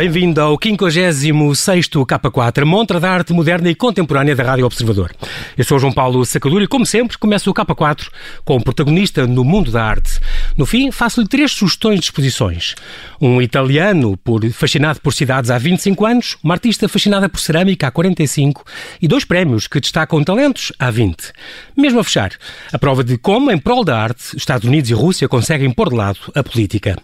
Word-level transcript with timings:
Bem-vindo 0.00 0.40
ao 0.40 0.56
56º 0.58 2.06
K4, 2.06 2.64
montra 2.64 2.98
da 2.98 3.10
arte 3.10 3.34
moderna 3.34 3.68
e 3.68 3.74
contemporânea 3.74 4.34
da 4.34 4.42
Rádio 4.42 4.64
Observador. 4.64 5.12
Eu 5.58 5.62
sou 5.62 5.78
João 5.78 5.92
Paulo 5.92 6.24
Sacadura 6.24 6.64
e, 6.64 6.66
como 6.66 6.86
sempre, 6.86 7.18
começo 7.18 7.50
o 7.50 7.52
K4 7.52 8.08
com 8.42 8.56
um 8.56 8.62
protagonista 8.62 9.26
no 9.26 9.44
mundo 9.44 9.70
da 9.70 9.84
arte. 9.84 10.18
No 10.60 10.66
fim, 10.66 10.90
faço-lhe 10.90 11.26
três 11.26 11.52
sugestões 11.52 12.00
de 12.00 12.04
exposições. 12.04 12.74
Um 13.18 13.40
italiano 13.40 14.14
por, 14.18 14.46
fascinado 14.50 15.00
por 15.00 15.14
cidades 15.14 15.50
há 15.50 15.56
25 15.56 16.04
anos, 16.04 16.36
uma 16.44 16.52
artista 16.52 16.86
fascinada 16.86 17.30
por 17.30 17.40
cerâmica 17.40 17.86
há 17.86 17.90
45 17.90 18.62
e 19.00 19.08
dois 19.08 19.24
prémios 19.24 19.66
que 19.66 19.80
destacam 19.80 20.22
talentos 20.22 20.70
há 20.78 20.90
20. 20.90 21.32
Mesmo 21.74 21.98
a 21.98 22.04
fechar, 22.04 22.32
a 22.70 22.78
prova 22.78 23.02
de 23.02 23.16
como, 23.16 23.50
em 23.50 23.56
prol 23.56 23.82
da 23.86 23.98
arte, 23.98 24.36
Estados 24.36 24.68
Unidos 24.68 24.90
e 24.90 24.92
Rússia 24.92 25.26
conseguem 25.30 25.70
pôr 25.70 25.88
de 25.88 25.96
lado 25.96 26.18
a 26.34 26.42
política. 26.42 26.98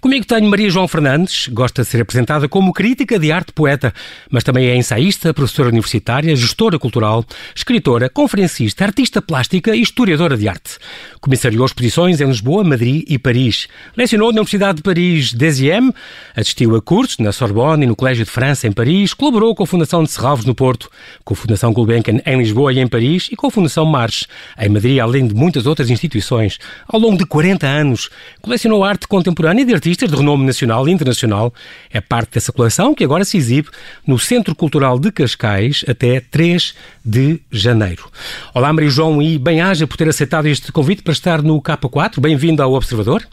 Comigo 0.00 0.26
tenho 0.26 0.50
Maria 0.50 0.68
João 0.68 0.88
Fernandes, 0.88 1.46
gosta 1.46 1.82
de 1.82 1.88
ser 1.88 2.02
apresentada 2.02 2.48
como 2.48 2.72
crítica 2.72 3.20
de 3.20 3.30
arte 3.30 3.52
poeta, 3.52 3.94
mas 4.28 4.42
também 4.42 4.66
é 4.66 4.74
ensaísta, 4.74 5.32
professora 5.32 5.68
universitária, 5.68 6.34
gestora 6.34 6.76
cultural, 6.76 7.24
escritora, 7.54 8.10
conferencista, 8.10 8.84
artista 8.84 9.22
plástica 9.22 9.76
e 9.76 9.80
historiadora 9.80 10.36
de 10.36 10.48
arte. 10.48 10.76
Comissariou 11.20 11.64
exposições 11.64 12.20
em 12.20 12.26
Lisboa, 12.26 12.64
Madrid 12.64 12.95
e 13.08 13.18
Paris. 13.18 13.68
Lecionou 13.96 14.28
na 14.28 14.40
Universidade 14.40 14.76
de 14.76 14.82
Paris 14.82 15.32
Desiem, 15.32 15.92
assistiu 16.34 16.76
a 16.76 16.82
cursos 16.82 17.18
na 17.18 17.32
Sorbonne 17.32 17.84
e 17.84 17.86
no 17.86 17.96
Colégio 17.96 18.24
de 18.24 18.30
França 18.30 18.66
em 18.66 18.72
Paris, 18.72 19.12
colaborou 19.12 19.54
com 19.54 19.62
a 19.62 19.66
Fundação 19.66 20.02
de 20.04 20.10
Serralves 20.10 20.44
no 20.44 20.54
Porto, 20.54 20.90
com 21.24 21.34
a 21.34 21.36
Fundação 21.36 21.72
Gulbenkian 21.72 22.20
em 22.24 22.38
Lisboa 22.38 22.72
e 22.72 22.78
em 22.78 22.86
Paris 22.86 23.28
e 23.30 23.36
com 23.36 23.48
a 23.48 23.50
Fundação 23.50 23.84
Marches 23.84 24.26
em 24.58 24.68
Madrid, 24.68 24.98
além 24.98 25.26
de 25.26 25.34
muitas 25.34 25.66
outras 25.66 25.90
instituições. 25.90 26.58
Ao 26.86 27.00
longo 27.00 27.18
de 27.18 27.26
40 27.26 27.66
anos, 27.66 28.10
colecionou 28.40 28.84
arte 28.84 29.08
contemporânea 29.08 29.64
de 29.64 29.74
artistas 29.74 30.10
de 30.10 30.16
renome 30.16 30.44
nacional 30.44 30.88
e 30.88 30.92
internacional. 30.92 31.52
É 31.90 32.00
parte 32.00 32.34
dessa 32.34 32.52
coleção, 32.52 32.94
que 32.94 33.04
agora 33.04 33.24
se 33.24 33.36
exibe 33.36 33.68
no 34.06 34.18
Centro 34.18 34.54
Cultural 34.54 34.98
de 34.98 35.10
Cascais 35.10 35.84
até 35.88 36.20
3 36.20 36.74
de 37.04 37.40
janeiro. 37.50 38.10
Olá, 38.54 38.72
Maria 38.72 38.90
João, 38.90 39.22
e 39.22 39.38
bem-aja 39.38 39.86
por 39.86 39.96
ter 39.96 40.08
aceitado 40.08 40.46
este 40.46 40.72
convite 40.72 41.02
para 41.02 41.12
estar 41.12 41.42
no 41.42 41.60
K4. 41.60 42.20
Bem-vindo 42.20 42.62
ao 42.62 42.75
Observador. 42.76 43.26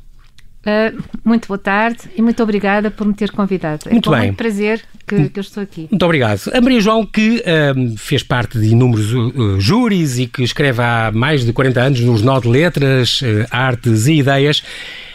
Uh, 0.66 1.03
muito 1.25 1.49
boa 1.49 1.58
tarde 1.58 2.09
e 2.16 2.22
muito 2.22 2.41
obrigada 2.41 2.89
por 2.89 3.05
me 3.05 3.13
ter 3.13 3.31
convidado. 3.31 3.89
Muito 3.91 4.13
é 4.13 4.17
bem. 4.17 4.27
muito 4.27 4.38
prazer 4.38 4.81
que, 5.05 5.27
que, 5.27 5.38
eu 5.38 5.41
estou 5.41 5.61
aqui. 5.61 5.88
Muito 5.91 6.05
obrigado. 6.05 6.39
A 6.53 6.61
Maria 6.61 6.80
João, 6.80 7.05
que 7.05 7.44
uh, 7.44 7.97
fez 7.97 8.23
parte 8.23 8.58
de 8.58 8.67
inúmeros 8.67 9.14
uh, 9.14 9.59
júris 9.59 10.17
e 10.19 10.25
que 10.25 10.41
escreve 10.41 10.81
há 10.81 11.11
mais 11.14 11.45
de 11.45 11.52
40 11.52 11.81
anos 11.81 11.99
nos 11.99 12.21
Nó 12.21 12.39
de 12.39 12.47
Letras, 12.47 13.21
Artes 13.52 14.08
e 14.08 14.19
Ideias, 14.19 14.61
Uh, 14.61 15.12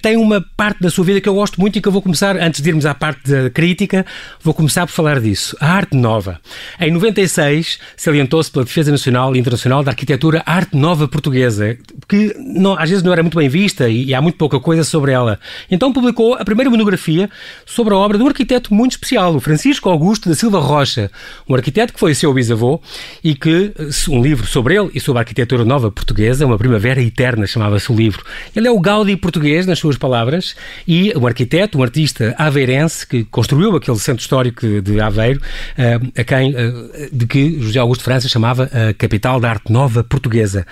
tem 0.00 0.16
uma 0.16 0.40
parte 0.56 0.80
da 0.80 0.88
sua 0.88 1.04
vida 1.04 1.20
que 1.20 1.28
eu 1.28 1.34
gosto 1.34 1.60
muito 1.60 1.76
e 1.76 1.82
que 1.82 1.88
eu 1.88 1.92
vou 1.92 2.00
começar, 2.00 2.36
antes 2.36 2.60
de 2.60 2.68
irmos 2.68 2.86
à 2.86 2.94
parte 2.94 3.28
da 3.28 3.50
crítica, 3.50 4.06
vou 4.40 4.54
começar 4.54 4.86
por 4.86 4.92
falar 4.92 5.20
disso. 5.20 5.56
A 5.60 5.72
arte 5.72 5.96
nova. 5.96 6.40
Em 6.80 6.92
96, 6.92 7.80
salientou-se 7.96 8.50
pela 8.50 8.64
Defesa 8.64 8.92
Nacional 8.92 9.34
e 9.34 9.38
Internacional 9.38 9.82
da 9.82 9.90
Arquitetura 9.90 10.42
Arte 10.46 10.76
Nova 10.76 11.08
Portuguesa, 11.08 11.76
que 12.08 12.34
não, 12.38 12.78
às 12.78 12.88
vezes 12.88 13.02
não 13.02 13.12
era 13.12 13.22
muito 13.22 13.36
bem 13.36 13.48
vista 13.48 13.88
e, 13.88 14.04
e, 14.04 14.14
há 14.14 14.22
muito 14.22 14.38
pouca 14.38 14.60
coisa 14.60 14.84
sobre 14.84 15.12
ela. 15.12 15.40
Então 15.70 15.92
publicou 15.92 16.34
a 16.34 16.44
primeira 16.44 16.70
monografia 16.70 17.28
sobre 17.66 17.94
a 17.94 17.96
obra 17.96 18.16
de 18.16 18.22
um 18.22 18.28
arquiteto 18.28 18.72
muito 18.72 18.92
especial, 18.92 19.34
o 19.34 19.40
Francisco 19.40 19.88
Augusto 19.88 20.28
da 20.28 20.34
Silva 20.34 20.60
Rocha, 20.60 21.10
um 21.48 21.54
arquiteto 21.54 21.92
que 21.92 21.98
foi 21.98 22.14
seu 22.14 22.32
bisavô 22.32 22.80
e 23.22 23.34
que, 23.34 23.72
um 24.08 24.22
livro 24.22 24.46
sobre 24.46 24.76
ele 24.76 24.90
e 24.94 25.00
sobre 25.00 25.18
a 25.18 25.22
arquitetura 25.22 25.64
nova 25.64 25.90
portuguesa, 25.90 26.46
uma 26.46 26.58
primavera 26.58 27.02
eterna, 27.02 27.46
chamava-se 27.46 27.90
o 27.90 27.96
livro. 27.96 28.24
Ele 28.54 28.68
é 28.68 28.70
o 28.70 28.78
Gaudi 28.78 29.16
português 29.16 29.66
nas 29.74 29.80
suas 29.80 29.98
palavras, 29.98 30.54
e 30.86 31.12
um 31.16 31.26
arquiteto, 31.26 31.78
um 31.78 31.82
artista 31.82 32.34
aveirense 32.38 33.06
que 33.06 33.24
construiu 33.24 33.74
aquele 33.74 33.98
centro 33.98 34.22
histórico 34.22 34.80
de 34.80 35.00
Aveiro, 35.00 35.40
eh, 35.76 35.98
a 36.16 36.24
quem, 36.24 36.54
eh, 36.56 37.08
de 37.12 37.26
que 37.26 37.60
José 37.60 37.80
Augusto 37.80 38.04
França 38.04 38.28
chamava 38.28 38.70
a 38.72 38.94
capital 38.94 39.40
da 39.40 39.50
arte 39.50 39.72
nova 39.72 40.04
portuguesa. 40.04 40.64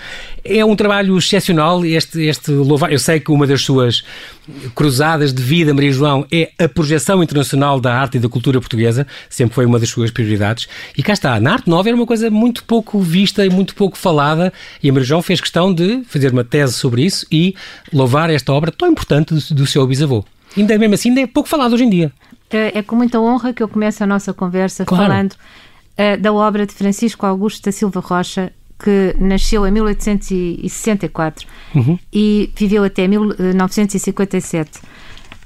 É 0.44 0.64
um 0.64 0.76
trabalho 0.76 1.18
excepcional, 1.18 1.84
este, 1.84 2.22
este 2.22 2.52
louvar. 2.52 2.92
Eu 2.92 2.98
sei 2.98 3.18
que 3.18 3.32
uma 3.32 3.46
das 3.46 3.62
suas 3.62 4.04
cruzadas 4.74 5.32
de 5.32 5.42
vida, 5.42 5.72
Maria 5.72 5.92
João, 5.92 6.26
é 6.30 6.50
a 6.58 6.69
projeção 6.69 7.22
internacional 7.22 7.80
da 7.80 7.94
arte 7.94 8.16
e 8.16 8.20
da 8.20 8.28
cultura 8.28 8.60
portuguesa, 8.60 9.06
sempre 9.28 9.54
foi 9.54 9.66
uma 9.66 9.78
das 9.78 9.88
suas 9.88 10.10
prioridades. 10.10 10.69
E 10.96 11.02
cá 11.02 11.12
está, 11.12 11.40
na 11.40 11.52
arte 11.52 11.69
nova 11.69 11.88
era 11.88 11.96
uma 11.96 12.06
coisa 12.06 12.30
muito 12.30 12.64
pouco 12.64 13.00
vista 13.00 13.44
e 13.44 13.50
muito 13.50 13.74
pouco 13.74 13.96
falada, 13.96 14.52
e 14.82 14.88
a 14.88 14.92
Maria 14.92 15.06
João 15.06 15.22
fez 15.22 15.40
questão 15.40 15.72
de 15.72 16.02
fazer 16.06 16.32
uma 16.32 16.44
tese 16.44 16.74
sobre 16.74 17.02
isso 17.04 17.26
e 17.30 17.54
louvar 17.92 18.30
esta 18.30 18.52
obra 18.52 18.72
tão 18.82 18.91
importante 18.91 19.32
do, 19.34 19.54
do 19.54 19.66
seu 19.66 19.87
bisavô. 19.87 20.25
Ainda 20.56 20.76
mesmo 20.76 20.94
assim, 20.94 21.10
ainda 21.10 21.20
é 21.20 21.26
pouco 21.26 21.48
falado 21.48 21.75
hoje 21.75 21.84
em 21.84 21.91
dia. 21.91 22.12
É, 22.50 22.78
é 22.78 22.82
com 22.82 22.97
muita 22.97 23.20
honra 23.20 23.53
que 23.53 23.62
eu 23.62 23.69
começo 23.69 24.03
a 24.03 24.06
nossa 24.06 24.34
conversa 24.34 24.84
claro. 24.84 25.04
falando 25.04 25.32
uh, 25.32 26.20
da 26.20 26.32
obra 26.32 26.66
de 26.66 26.75
Francisco 26.75 27.25
Augusto 27.25 27.65
da 27.65 27.72
Silva 27.72 28.00
Rocha, 28.00 28.53
que 28.78 29.15
nasceu 29.19 29.65
em 29.66 29.70
1864 29.70 31.47
uhum. 31.75 31.98
e 32.12 32.50
viveu 32.56 32.82
até 32.82 33.06
1957. 33.06 34.81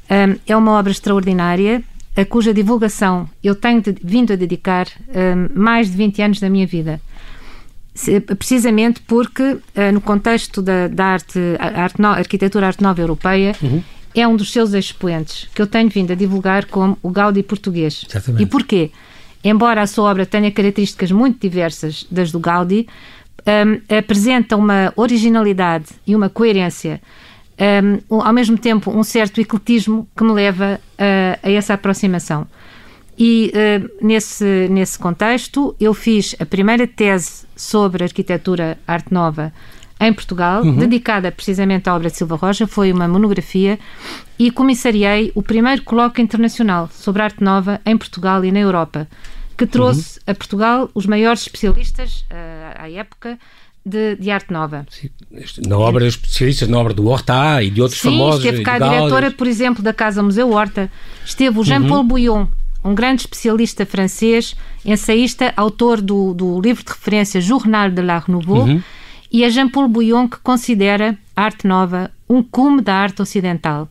Um, 0.08 0.36
é 0.46 0.56
uma 0.56 0.72
obra 0.72 0.90
extraordinária, 0.90 1.82
a 2.16 2.24
cuja 2.24 2.54
divulgação 2.54 3.28
eu 3.44 3.54
tenho 3.54 3.82
de, 3.82 3.94
vindo 4.02 4.32
a 4.32 4.36
dedicar 4.36 4.86
um, 5.08 5.60
mais 5.60 5.90
de 5.90 5.96
20 5.96 6.22
anos 6.22 6.40
da 6.40 6.48
minha 6.48 6.66
vida. 6.66 7.00
Precisamente 8.38 9.00
porque, 9.02 9.42
uh, 9.42 9.60
no 9.92 10.00
contexto 10.00 10.60
da, 10.60 10.88
da 10.88 11.04
arte, 11.06 11.38
arte 11.58 12.00
no, 12.00 12.08
arquitetura 12.08 12.66
arte 12.66 12.82
nova 12.82 13.00
europeia, 13.00 13.54
uhum. 13.62 13.82
é 14.14 14.26
um 14.28 14.36
dos 14.36 14.52
seus 14.52 14.72
expoentes 14.74 15.48
que 15.54 15.62
eu 15.62 15.66
tenho 15.66 15.88
vindo 15.88 16.12
a 16.12 16.14
divulgar 16.14 16.66
como 16.66 16.98
o 17.02 17.10
Gaudi 17.10 17.42
português. 17.42 18.04
Exatamente. 18.08 18.42
E 18.42 18.46
porquê? 18.46 18.90
Embora 19.42 19.82
a 19.82 19.86
sua 19.86 20.10
obra 20.10 20.26
tenha 20.26 20.50
características 20.50 21.12
muito 21.12 21.40
diversas 21.40 22.06
das 22.10 22.32
do 22.32 22.40
Gaudi, 22.40 22.86
um, 23.46 23.96
apresenta 23.96 24.56
uma 24.56 24.92
originalidade 24.96 25.86
e 26.06 26.16
uma 26.16 26.28
coerência, 26.28 27.00
um, 28.10 28.20
ao 28.20 28.32
mesmo 28.32 28.58
tempo 28.58 28.90
um 28.90 29.04
certo 29.04 29.40
ecletismo 29.40 30.08
que 30.16 30.24
me 30.24 30.32
leva 30.32 30.80
a, 30.98 31.38
a 31.46 31.50
essa 31.50 31.74
aproximação. 31.74 32.46
E 33.18 33.52
uh, 33.54 34.06
nesse, 34.06 34.68
nesse 34.70 34.98
contexto, 34.98 35.74
eu 35.80 35.94
fiz 35.94 36.34
a 36.38 36.44
primeira 36.44 36.86
tese 36.86 37.46
sobre 37.56 38.04
arquitetura 38.04 38.78
arte 38.86 39.12
nova 39.12 39.52
em 39.98 40.12
Portugal, 40.12 40.62
uhum. 40.62 40.76
dedicada 40.76 41.32
precisamente 41.32 41.88
à 41.88 41.96
obra 41.96 42.10
de 42.10 42.16
Silva 42.16 42.36
Rocha, 42.36 42.66
foi 42.66 42.92
uma 42.92 43.08
monografia 43.08 43.78
e 44.38 44.50
comissariei 44.50 45.32
o 45.34 45.42
primeiro 45.42 45.82
colóquio 45.82 46.22
internacional 46.22 46.90
sobre 46.92 47.22
arte 47.22 47.42
nova 47.42 47.80
em 47.86 47.96
Portugal 47.96 48.44
e 48.44 48.52
na 48.52 48.58
Europa 48.58 49.08
que 49.56 49.66
trouxe 49.66 50.18
uhum. 50.18 50.24
a 50.26 50.34
Portugal 50.34 50.90
os 50.94 51.06
maiores 51.06 51.42
especialistas 51.42 52.26
uh, 52.30 52.82
à 52.82 52.90
época 52.90 53.38
de, 53.84 54.16
de, 54.16 54.30
arte 54.30 54.52
nova. 54.52 54.84
Sim, 54.90 55.08
na 55.66 55.78
obra, 55.78 56.06
especialistas 56.06 56.68
na 56.68 56.78
obra 56.78 56.92
do 56.92 57.06
Horta 57.06 57.62
e 57.62 57.70
de 57.70 57.80
outros 57.80 58.00
Sim, 58.00 58.10
famosos. 58.10 58.44
esteve 58.44 58.62
cá 58.62 58.74
a 58.74 58.78
diretora, 58.78 59.30
por 59.30 59.46
exemplo, 59.46 59.82
da 59.82 59.92
Casa 59.92 60.22
Museu 60.22 60.50
Horta. 60.50 60.90
Esteve 61.24 61.58
o 61.58 61.64
Jean-Paul 61.64 62.00
uhum. 62.00 62.06
Bouillon, 62.06 62.46
um 62.86 62.94
grande 62.94 63.22
especialista 63.22 63.84
francês, 63.84 64.54
ensaísta, 64.84 65.52
autor 65.56 66.00
do, 66.00 66.32
do 66.32 66.60
livro 66.60 66.84
de 66.84 66.90
referência 66.90 67.40
Journal 67.40 67.90
de 67.90 68.00
l'Art 68.00 68.28
Nouveau, 68.28 68.64
uhum. 68.64 68.82
e 69.30 69.44
a 69.44 69.48
Jean-Paul 69.50 69.88
Bouillon, 69.88 70.28
que 70.28 70.38
considera 70.38 71.18
a 71.34 71.42
arte 71.42 71.66
nova 71.66 72.10
um 72.28 72.42
cume 72.42 72.80
da 72.80 72.94
arte 72.94 73.22
ocidental. 73.22 73.88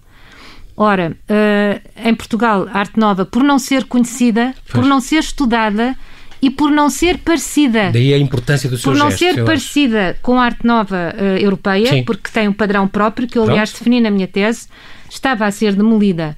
Ora, 0.77 1.15
uh, 1.29 2.07
em 2.07 2.13
Portugal, 2.13 2.67
a 2.71 2.79
arte 2.79 2.99
nova, 2.99 3.25
por 3.25 3.43
não 3.43 3.57
ser 3.57 3.85
conhecida, 3.85 4.53
pois. 4.55 4.71
por 4.73 4.85
não 4.85 4.99
ser 4.99 5.19
estudada 5.19 5.95
e 6.41 6.49
por 6.49 6.69
não 6.69 6.89
ser 6.89 7.17
parecida. 7.19 7.91
Daí 7.91 8.13
a 8.13 8.17
importância 8.17 8.69
do 8.69 8.77
seu 8.77 8.91
Por 8.91 8.97
não 8.97 9.09
gesto, 9.09 9.35
ser 9.35 9.45
parecida 9.45 10.09
acho. 10.09 10.19
com 10.21 10.39
a 10.39 10.45
arte 10.45 10.65
nova 10.65 11.15
uh, 11.17 11.41
europeia, 11.41 11.89
Sim. 11.89 12.03
porque 12.03 12.29
tem 12.29 12.47
um 12.47 12.53
padrão 12.53 12.87
próprio, 12.87 13.27
que 13.27 13.37
eu, 13.37 13.43
aliás, 13.43 13.69
Pronto. 13.69 13.79
defini 13.79 14.01
na 14.01 14.11
minha 14.11 14.27
tese, 14.27 14.67
estava 15.09 15.45
a 15.45 15.51
ser 15.51 15.73
demolida. 15.73 16.37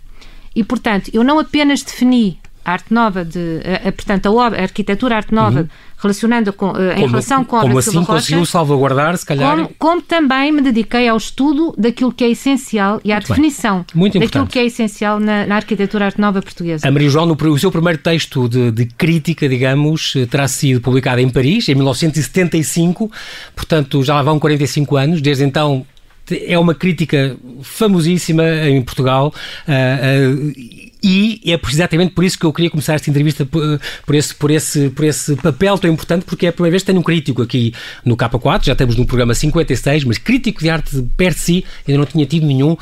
E, 0.55 0.63
portanto, 0.63 1.09
eu 1.13 1.23
não 1.23 1.39
apenas 1.39 1.81
defini 1.81 2.39
a 2.67 2.71
arte 2.73 2.93
nova, 2.93 3.23
de, 3.23 3.61
a, 3.63 3.87
a, 3.87 3.91
portanto, 3.93 4.25
a, 4.25 4.31
obra, 4.31 4.59
a 4.59 4.63
arquitetura 4.63 5.15
arte 5.15 5.33
nova, 5.33 5.61
uhum. 5.61 5.67
relacionando 5.97 6.51
com, 6.51 6.71
uh, 6.71 6.91
em 6.97 7.07
relação 7.07 7.45
com 7.45 7.55
a 7.55 7.59
obra 7.59 7.69
como 7.69 7.79
assim 7.79 7.97
Rocha, 7.97 8.11
conseguiu 8.11 8.45
salvaguardar, 8.45 9.17
se 9.17 9.25
calhar... 9.25 9.55
Como, 9.55 9.69
como, 9.79 10.01
também 10.01 10.51
me 10.51 10.61
dediquei 10.61 11.07
ao 11.07 11.15
estudo 11.15 11.73
daquilo 11.77 12.11
que 12.11 12.25
é 12.25 12.29
essencial 12.29 12.99
e 13.05 13.13
à 13.13 13.15
Muito 13.15 13.29
definição 13.29 13.85
daquilo 14.19 14.47
que 14.47 14.59
é 14.59 14.65
essencial 14.65 15.17
na, 15.17 15.47
na, 15.47 15.55
arquitetura 15.55 16.05
arte 16.07 16.19
nova 16.19 16.41
portuguesa. 16.41 16.85
A 16.85 16.91
Maria 16.91 17.09
João, 17.09 17.25
no, 17.25 17.37
o 17.49 17.57
seu 17.57 17.71
primeiro 17.71 17.99
texto 17.99 18.49
de, 18.49 18.69
de 18.69 18.85
crítica, 18.85 19.47
digamos, 19.47 20.13
eh, 20.17 20.25
terá 20.25 20.45
sido 20.49 20.81
publicado 20.81 21.21
em 21.21 21.29
Paris, 21.29 21.69
em 21.69 21.75
1975, 21.75 23.09
portanto 23.55 24.03
já 24.03 24.13
lá 24.13 24.23
vão 24.23 24.37
45 24.37 24.97
anos, 24.97 25.21
desde 25.21 25.45
então 25.45 25.85
é 26.31 26.57
uma 26.57 26.73
crítica 26.73 27.35
famosíssima 27.61 28.43
em 28.67 28.81
Portugal 28.81 29.33
uh, 29.67 30.37
uh, 30.37 30.87
e 31.03 31.41
é 31.45 31.59
exatamente 31.69 32.13
por 32.13 32.23
isso 32.23 32.37
que 32.39 32.45
eu 32.45 32.51
queria 32.51 32.69
começar 32.69 32.95
esta 32.95 33.09
entrevista 33.09 33.45
por, 33.45 33.79
por, 34.05 34.15
esse, 34.15 34.35
por, 34.35 34.51
esse, 34.51 34.89
por 34.89 35.05
esse 35.05 35.35
papel 35.35 35.77
tão 35.77 35.91
importante, 35.91 36.25
porque 36.25 36.45
é 36.45 36.49
a 36.49 36.51
primeira 36.51 36.71
vez 36.71 36.83
que 36.83 36.87
tenho 36.87 36.99
um 36.99 37.03
crítico 37.03 37.41
aqui 37.41 37.73
no 38.03 38.17
K4, 38.17 38.65
já 38.65 38.71
estamos 38.73 38.95
no 38.95 39.05
programa 39.05 39.33
56, 39.33 40.03
mas 40.05 40.17
crítico 40.17 40.59
de 40.59 40.69
arte 40.69 41.01
per 41.15 41.33
si, 41.33 41.63
ainda 41.87 41.99
não 41.99 42.05
tinha 42.05 42.25
tido 42.25 42.45
nenhum. 42.45 42.75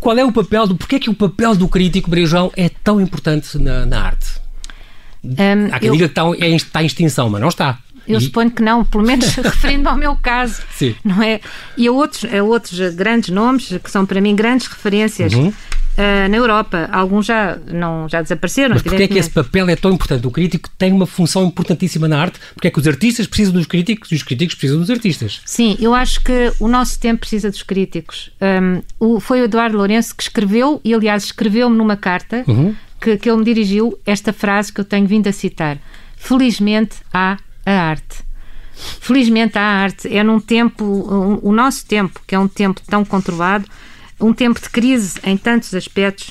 qual 0.00 0.18
é 0.18 0.24
o 0.24 0.32
papel 0.32 0.66
do. 0.66 0.76
Porquê 0.76 0.96
é 0.96 0.98
que 0.98 1.10
o 1.10 1.14
papel 1.14 1.54
do 1.54 1.68
crítico, 1.68 2.10
Maria 2.10 2.26
João, 2.26 2.52
é 2.56 2.68
tão 2.68 3.00
importante 3.00 3.56
na, 3.56 3.86
na 3.86 4.02
arte? 4.02 4.42
Um, 5.24 5.72
Há 5.72 5.78
quem 5.78 5.88
eu... 5.88 5.92
diga 5.94 6.08
que 6.08 6.12
está, 6.12 6.22
é, 6.44 6.48
está 6.50 6.82
em 6.82 6.86
extinção, 6.86 7.30
mas 7.30 7.40
não 7.40 7.48
está. 7.48 7.78
Eu 8.06 8.18
e... 8.18 8.22
suponho 8.22 8.50
que 8.50 8.62
não, 8.62 8.84
pelo 8.84 9.04
menos 9.04 9.26
referindo 9.36 9.88
ao 9.88 9.96
meu 9.96 10.16
caso, 10.16 10.62
Sim. 10.74 10.94
não 11.04 11.22
é? 11.22 11.40
E 11.76 11.86
a 11.86 11.92
outros, 11.92 12.32
a 12.32 12.42
outros 12.42 12.94
grandes 12.94 13.30
nomes 13.30 13.68
que 13.82 13.90
são 13.90 14.04
para 14.04 14.20
mim 14.20 14.34
grandes 14.34 14.66
referências 14.66 15.32
uhum. 15.32 15.48
uh, 15.48 16.28
na 16.28 16.36
Europa. 16.36 16.88
Alguns 16.92 17.26
já, 17.26 17.58
não, 17.70 18.08
já 18.08 18.22
desapareceram. 18.22 18.74
Mas 18.74 18.82
porquê 18.82 19.04
é 19.04 19.08
que 19.08 19.18
esse 19.18 19.30
papel 19.30 19.68
é 19.68 19.76
tão 19.76 19.92
importante? 19.92 20.26
O 20.26 20.30
crítico 20.30 20.68
tem 20.76 20.92
uma 20.92 21.06
função 21.06 21.44
importantíssima 21.44 22.08
na 22.08 22.20
arte. 22.20 22.40
Porque 22.54 22.68
é 22.68 22.70
que 22.70 22.78
os 22.78 22.86
artistas 22.86 23.26
precisam 23.26 23.54
dos 23.54 23.66
críticos 23.66 24.10
e 24.12 24.14
os 24.14 24.22
críticos 24.22 24.54
precisam 24.54 24.80
dos 24.80 24.90
artistas? 24.90 25.40
Sim, 25.44 25.76
eu 25.80 25.94
acho 25.94 26.22
que 26.22 26.52
o 26.58 26.68
nosso 26.68 26.98
tempo 26.98 27.20
precisa 27.20 27.50
dos 27.50 27.62
críticos. 27.62 28.30
Um, 28.40 29.20
foi 29.20 29.40
o 29.40 29.44
Eduardo 29.44 29.76
Lourenço 29.76 30.14
que 30.14 30.22
escreveu, 30.22 30.80
e 30.84 30.94
aliás 30.94 31.24
escreveu-me 31.24 31.76
numa 31.76 31.96
carta 31.96 32.44
uhum. 32.46 32.74
que, 33.00 33.16
que 33.16 33.28
ele 33.28 33.38
me 33.38 33.44
dirigiu 33.44 33.98
esta 34.04 34.32
frase 34.32 34.72
que 34.72 34.80
eu 34.80 34.84
tenho 34.84 35.06
vindo 35.06 35.28
a 35.28 35.32
citar. 35.32 35.78
Felizmente 36.16 36.96
há 37.12 37.36
a 37.64 37.72
arte. 37.72 38.18
Felizmente 39.00 39.58
a 39.58 39.62
arte 39.62 40.14
é 40.14 40.22
num 40.22 40.40
tempo, 40.40 40.84
o, 40.84 41.48
o 41.48 41.52
nosso 41.52 41.86
tempo, 41.86 42.20
que 42.26 42.34
é 42.34 42.38
um 42.38 42.48
tempo 42.48 42.80
tão 42.88 43.04
conturbado, 43.04 43.66
um 44.20 44.32
tempo 44.32 44.60
de 44.60 44.68
crise 44.70 45.20
em 45.24 45.36
tantos 45.36 45.74
aspectos, 45.74 46.30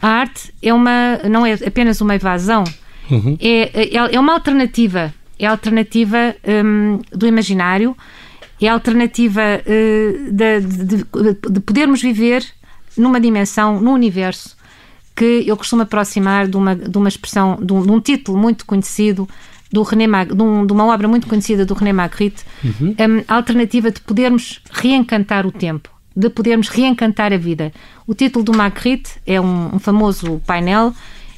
a 0.00 0.08
arte 0.08 0.52
é 0.62 0.72
uma, 0.72 1.18
não 1.28 1.44
é 1.44 1.52
apenas 1.52 2.00
uma 2.00 2.14
evasão, 2.14 2.64
uhum. 3.10 3.36
é, 3.40 3.96
é, 3.96 4.14
é, 4.14 4.20
uma 4.20 4.32
alternativa, 4.32 5.12
é 5.38 5.46
a 5.46 5.50
alternativa 5.50 6.34
um, 6.64 7.00
do 7.12 7.26
imaginário, 7.26 7.96
é 8.60 8.68
a 8.68 8.72
alternativa 8.72 9.40
uh, 9.40 10.32
de, 10.32 10.60
de, 10.60 11.04
de, 11.50 11.60
podermos 11.60 12.00
viver 12.00 12.44
numa 12.96 13.20
dimensão, 13.20 13.80
num 13.80 13.92
universo 13.92 14.56
que 15.16 15.44
eu 15.46 15.56
costumo 15.56 15.82
aproximar 15.82 16.46
de 16.46 16.56
uma, 16.56 16.74
de 16.74 16.96
uma 16.96 17.08
expressão, 17.08 17.58
de 17.60 17.72
um, 17.72 17.82
de 17.82 17.90
um 17.90 18.00
título 18.00 18.38
muito 18.38 18.64
conhecido 18.64 19.28
do 19.72 19.82
René 19.82 20.06
Mag, 20.06 20.34
de, 20.34 20.42
um, 20.42 20.66
de, 20.66 20.72
uma 20.72 20.86
obra 20.86 21.06
muito 21.06 21.26
conhecida 21.26 21.64
do 21.64 21.74
René 21.74 21.92
Magritte, 21.92 22.44
uhum. 22.64 22.90
um, 22.90 23.24
a 23.28 23.34
alternativa 23.34 23.90
de 23.90 24.00
podermos 24.00 24.60
reencantar 24.70 25.46
o 25.46 25.52
tempo, 25.52 25.90
de 26.14 26.28
podermos 26.28 26.68
reencantar 26.68 27.32
a 27.32 27.36
vida. 27.36 27.72
O 28.06 28.14
título 28.14 28.44
do 28.44 28.56
Magritte 28.56 29.12
é 29.26 29.40
um, 29.40 29.76
um 29.76 29.78
famoso 29.78 30.40
painel, 30.46 30.92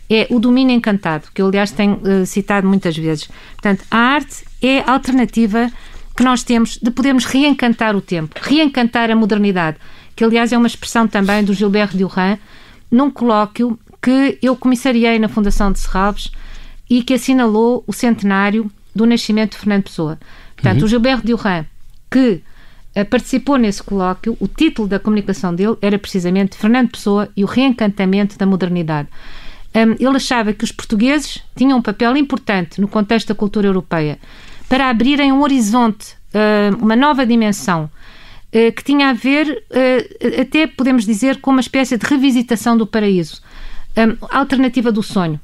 é 0.09 0.27
O 0.31 0.39
Domínio 0.39 0.75
Encantado, 0.75 1.29
que 1.33 1.41
eu, 1.41 1.47
aliás, 1.47 1.71
tenho 1.71 1.95
uh, 1.95 2.27
citado 2.27 2.67
muitas 2.67 2.97
vezes. 2.97 3.29
Portanto, 3.53 3.85
a 3.91 3.97
arte 3.97 4.45
é 4.61 4.81
a 4.81 4.93
alternativa 4.93 5.71
que 6.17 6.23
nós 6.23 6.43
temos 6.43 6.79
de 6.79 6.91
podermos 6.91 7.25
reencantar 7.25 7.97
o 7.97 8.01
tempo, 8.01 8.35
reencantar 8.41 9.11
a 9.11 9.17
modernidade, 9.17 9.79
que, 10.15 10.25
aliás, 10.25 10.53
é 10.53 10.59
uma 10.59 10.67
expressão 10.67 11.09
também 11.09 11.43
do 11.43 11.55
Gilberto 11.55 11.97
Durand, 11.97 12.39
num 12.91 13.11
colóquio 13.11 13.79
que 14.03 14.39
eu 14.43 14.55
comissariei 14.57 15.19
na 15.19 15.29
Fundação 15.29 15.73
de 15.73 15.79
Serralves, 15.79 16.31
e 16.93 17.03
que 17.03 17.15
assinalou 17.15 17.83
o 17.87 17.93
centenário 17.95 18.71
do 18.95 19.07
nascimento 19.07 19.53
de 19.53 19.57
Fernando 19.57 19.85
Pessoa. 19.85 20.19
Portanto, 20.55 20.81
uhum. 20.81 20.85
o 20.85 20.89
Gilberto 20.89 21.27
Durand, 21.27 21.65
que 22.11 22.43
uh, 22.95 23.05
participou 23.07 23.57
nesse 23.57 23.83
colóquio, 23.83 24.37
o 24.39 24.47
título 24.47 24.87
da 24.87 24.99
comunicação 24.99 25.55
dele 25.55 25.75
era 25.81 25.99
precisamente 25.99 26.55
Fernando 26.55 26.91
Pessoa 26.91 27.31
e 27.35 27.43
o 27.43 27.47
reencantamento 27.47 28.37
da 28.37 28.45
modernidade. 28.45 29.09
Um, 29.75 29.93
ele 29.93 30.17
achava 30.17 30.53
que 30.53 30.65
os 30.65 30.71
portugueses 30.71 31.43
tinham 31.57 31.79
um 31.79 31.83
papel 31.83 32.15
importante 32.15 32.79
no 32.79 32.87
contexto 32.87 33.29
da 33.29 33.35
cultura 33.35 33.67
europeia 33.67 34.19
para 34.69 34.91
abrirem 34.91 35.33
um 35.33 35.41
horizonte, 35.41 36.15
uh, 36.35 36.77
uma 36.77 36.95
nova 36.95 37.25
dimensão, 37.25 37.85
uh, 37.85 38.73
que 38.77 38.85
tinha 38.85 39.09
a 39.09 39.13
ver, 39.15 39.65
até 40.39 40.67
podemos 40.67 41.07
dizer, 41.07 41.41
com 41.41 41.53
uma 41.53 41.63
espécie 41.63 41.97
de 41.97 42.07
revisitação 42.07 42.77
do 42.77 42.87
paraíso, 42.87 43.41
um, 43.97 44.27
alternativa 44.31 44.93
do 44.93 45.03
sonho 45.03 45.41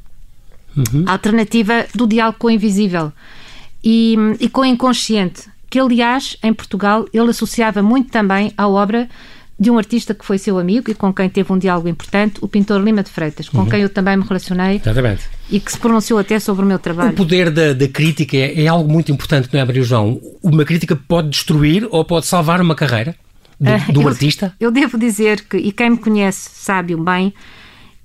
uhum. 0.76 1.04
a 1.06 1.12
alternativa 1.12 1.86
do 1.94 2.06
diálogo 2.06 2.38
com 2.38 2.46
o 2.48 2.50
invisível 2.50 3.12
e, 3.82 4.16
e 4.40 4.48
com 4.48 4.62
o 4.62 4.64
inconsciente, 4.64 5.42
que 5.70 5.78
aliás, 5.78 6.36
em 6.42 6.52
Portugal, 6.52 7.06
ele 7.12 7.30
associava 7.30 7.82
muito 7.82 8.10
também 8.10 8.52
à 8.56 8.68
obra 8.68 9.08
de 9.60 9.70
um 9.70 9.76
artista 9.76 10.14
que 10.14 10.24
foi 10.24 10.38
seu 10.38 10.56
amigo 10.56 10.88
e 10.90 10.94
com 10.94 11.12
quem 11.12 11.28
teve 11.28 11.52
um 11.52 11.58
diálogo 11.58 11.88
importante, 11.88 12.38
o 12.40 12.46
pintor 12.46 12.80
Lima 12.80 13.02
de 13.02 13.10
Freitas, 13.10 13.48
com 13.48 13.58
uhum. 13.58 13.68
quem 13.68 13.80
eu 13.80 13.88
também 13.88 14.16
me 14.16 14.22
relacionei 14.22 14.76
Exatamente. 14.76 15.24
e 15.50 15.58
que 15.58 15.72
se 15.72 15.78
pronunciou 15.78 16.18
até 16.18 16.38
sobre 16.38 16.64
o 16.64 16.68
meu 16.68 16.78
trabalho. 16.78 17.10
O 17.10 17.14
poder 17.14 17.50
da, 17.50 17.72
da 17.72 17.88
crítica 17.88 18.36
é, 18.36 18.62
é, 18.62 18.68
algo 18.68 18.88
muito 18.88 19.10
importante, 19.10 19.48
não 19.52 19.58
é, 19.58 19.64
Maria 19.64 19.82
João? 19.82 20.20
Uma 20.42 20.64
crítica 20.64 20.94
pode 20.94 21.30
destruir 21.30 21.88
ou 21.90 22.04
pode 22.04 22.26
salvar 22.26 22.60
uma 22.60 22.76
carreira 22.76 23.16
do, 23.58 23.68
uh, 23.68 23.92
do 23.92 24.02
eu, 24.02 24.08
artista? 24.08 24.54
Eu 24.60 24.70
devo 24.70 24.96
dizer 24.96 25.40
que, 25.40 25.56
e 25.56 25.72
quem 25.72 25.90
me 25.90 25.98
conhece 25.98 26.50
sabe-o 26.54 27.02
bem, 27.02 27.34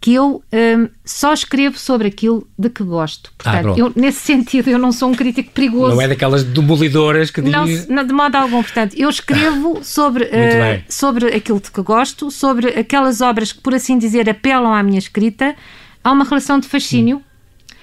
que 0.03 0.15
eu 0.15 0.43
um, 0.51 0.89
só 1.05 1.31
escrevo 1.31 1.79
sobre 1.79 2.09
aquilo 2.09 2.45
de 2.59 2.69
que 2.69 2.83
gosto. 2.83 3.31
Ah, 3.39 3.43
Portanto, 3.53 3.73
ah, 3.73 3.79
eu, 3.79 3.93
nesse 3.95 4.19
sentido, 4.27 4.69
eu 4.69 4.77
não 4.77 4.91
sou 4.91 5.09
um 5.09 5.15
crítico 5.15 5.51
perigoso. 5.51 5.95
Não 5.95 6.01
é 6.01 6.09
daquelas 6.09 6.43
demolidoras 6.43 7.31
que 7.31 7.41
não, 7.41 7.65
não, 7.87 8.05
de 8.05 8.11
modo 8.11 8.35
algum. 8.35 8.61
Portanto, 8.61 8.95
eu 8.97 9.09
escrevo 9.09 9.79
sobre, 9.81 10.25
uh, 10.25 10.83
sobre 10.89 11.27
aquilo 11.27 11.61
de 11.61 11.71
que 11.71 11.81
gosto, 11.81 12.29
sobre 12.29 12.77
aquelas 12.77 13.21
obras 13.21 13.53
que, 13.53 13.61
por 13.61 13.73
assim 13.73 13.97
dizer, 13.97 14.29
apelam 14.29 14.73
à 14.73 14.83
minha 14.83 14.99
escrita. 14.99 15.55
Há 16.03 16.11
uma 16.11 16.25
relação 16.25 16.59
de 16.59 16.67
fascínio. 16.67 17.19
Hum. 17.19 17.75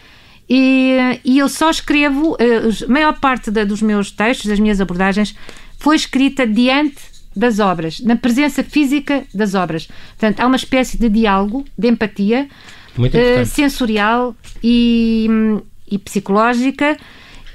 E, 0.46 1.20
e, 1.24 1.38
eu 1.38 1.48
só 1.48 1.70
escrevo, 1.70 2.32
uh, 2.32 2.84
a 2.86 2.92
maior 2.92 3.18
parte 3.18 3.50
da, 3.50 3.64
dos 3.64 3.80
meus 3.80 4.10
textos, 4.10 4.44
das 4.44 4.60
minhas 4.60 4.78
abordagens, 4.78 5.34
foi 5.78 5.96
escrita 5.96 6.46
diante 6.46 7.00
das 7.40 7.58
obras, 7.58 8.00
na 8.00 8.14
presença 8.14 8.62
física 8.62 9.24
das 9.34 9.54
obras. 9.54 9.88
Portanto, 10.10 10.40
há 10.40 10.46
uma 10.46 10.56
espécie 10.56 10.98
de 10.98 11.08
diálogo, 11.08 11.64
de 11.76 11.88
empatia 11.88 12.46
uh, 12.96 13.46
sensorial 13.46 14.36
e, 14.62 15.26
e, 15.90 15.98
psicológica. 15.98 16.96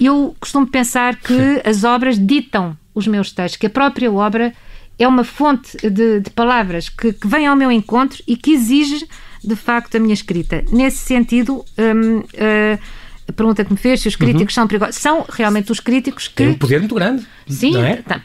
Eu 0.01 0.35
costumo 0.39 0.67
pensar 0.67 1.15
que 1.15 1.37
Sim. 1.37 1.61
as 1.63 1.83
obras 1.83 2.17
ditam 2.17 2.75
os 2.93 3.07
meus 3.07 3.31
textos, 3.31 3.57
que 3.57 3.67
a 3.67 3.69
própria 3.69 4.11
obra 4.11 4.51
é 4.97 5.07
uma 5.07 5.23
fonte 5.23 5.77
de, 5.89 6.19
de 6.19 6.29
palavras 6.31 6.89
que, 6.89 7.13
que, 7.13 7.27
vem 7.27 7.45
ao 7.45 7.55
meu 7.55 7.71
encontro 7.71 8.23
e 8.27 8.35
que 8.35 8.51
exige, 8.51 9.07
de 9.43 9.55
facto, 9.55 9.95
a 9.95 9.99
minha 9.99 10.13
escrita. 10.13 10.65
Nesse 10.71 10.97
sentido, 10.97 11.57
uh, 11.57 12.79
a 13.27 13.33
pergunta 13.33 13.65
que 13.65 13.71
me 13.71 13.77
fez, 13.77 14.01
se 14.01 14.07
os 14.07 14.15
críticos 14.15 14.55
uhum. 14.55 14.61
são 14.61 14.67
perigosos, 14.67 14.95
são 14.95 15.25
realmente 15.27 15.71
os 15.71 15.79
críticos 15.79 16.27
que. 16.27 16.35
Tem 16.35 16.49
um 16.49 16.57
poder 16.57 16.79
muito 16.79 16.93
grande. 16.93 17.25
Sim, 17.47 17.77
é? 17.77 17.97
Tá, 17.97 18.21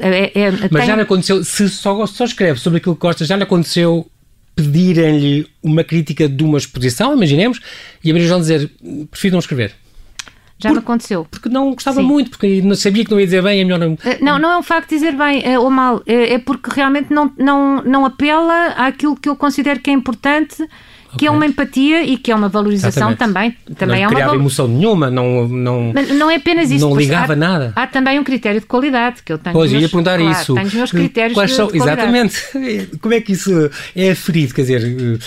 é, 0.00 0.40
é, 0.40 0.50
Mas 0.50 0.70
tem... 0.70 0.86
já 0.86 0.96
lhe 0.96 1.02
aconteceu, 1.02 1.44
se 1.44 1.68
só, 1.68 2.06
só 2.06 2.24
escreve 2.24 2.58
sobre 2.58 2.78
aquilo 2.78 2.94
que 2.94 3.00
gosta, 3.02 3.24
já 3.24 3.36
lhe 3.36 3.42
aconteceu 3.42 4.10
pedirem-lhe 4.54 5.46
uma 5.62 5.84
crítica 5.84 6.28
de 6.28 6.44
uma 6.44 6.58
exposição, 6.58 7.14
imaginemos, 7.14 7.60
e 8.02 8.10
a 8.10 8.14
Maria 8.14 8.28
João 8.28 8.40
dizer: 8.40 8.70
prefiro 9.10 9.32
não 9.32 9.40
escrever. 9.40 9.74
Já 10.58 10.68
Por, 10.68 10.76
me 10.76 10.78
aconteceu. 10.78 11.26
Porque 11.28 11.48
não 11.48 11.72
gostava 11.72 12.00
Sim. 12.00 12.06
muito, 12.06 12.30
porque 12.30 12.62
não 12.62 12.76
sabia 12.76 13.04
que 13.04 13.10
não 13.10 13.18
ia 13.18 13.26
dizer 13.26 13.42
bem, 13.42 13.60
é 13.60 13.64
melhor 13.64 13.80
não. 13.80 13.98
Eh, 14.04 14.18
não, 14.20 14.38
não 14.38 14.50
é 14.52 14.58
um 14.58 14.62
facto 14.62 14.90
de 14.90 14.94
dizer 14.94 15.12
bem 15.16 15.42
é, 15.44 15.58
ou 15.58 15.68
mal, 15.68 16.02
é, 16.06 16.34
é 16.34 16.38
porque 16.38 16.70
realmente 16.72 17.12
não, 17.12 17.32
não, 17.36 17.82
não 17.82 18.06
apela 18.06 18.68
àquilo 18.76 19.16
que 19.16 19.28
eu 19.28 19.34
considero 19.34 19.80
que 19.80 19.90
é 19.90 19.92
importante 19.92 20.64
que 21.18 21.26
é 21.26 21.30
uma 21.30 21.46
empatia 21.46 22.04
e 22.04 22.16
que 22.16 22.30
é 22.30 22.34
uma 22.34 22.48
valorização 22.48 23.10
Exatamente. 23.10 23.18
também. 23.18 23.74
também 23.76 24.00
não 24.00 24.04
é 24.04 24.08
uma 24.08 24.14
criava 24.14 24.34
emoção 24.34 24.68
nenhuma, 24.68 25.10
não, 25.10 25.48
não, 25.48 25.92
Mas 25.94 26.08
não 26.10 26.30
é 26.30 26.36
apenas 26.36 26.70
isso. 26.70 26.88
Não 26.88 26.96
ligava 26.96 27.32
há, 27.32 27.36
nada. 27.36 27.72
Há 27.76 27.86
também 27.86 28.18
um 28.18 28.24
critério 28.24 28.60
de 28.60 28.66
qualidade 28.66 29.22
que 29.22 29.32
eu 29.32 29.38
tenho. 29.38 29.52
Pois, 29.52 29.70
meus, 29.70 29.82
ia 29.82 29.88
perguntar 29.88 30.18
claro, 30.18 30.32
isso. 30.32 30.54
Tenho 30.54 30.66
os 30.66 30.74
meus 30.74 30.90
critérios 30.90 31.34
Quais 31.34 31.50
de, 31.50 31.56
são, 31.56 31.68
de 31.68 31.76
Exatamente. 31.76 32.42
Como 33.00 33.14
é 33.14 33.20
que 33.20 33.32
isso 33.32 33.70
é 33.94 34.10
aferido? 34.10 34.54
Quer 34.54 34.62
dizer, 34.62 35.18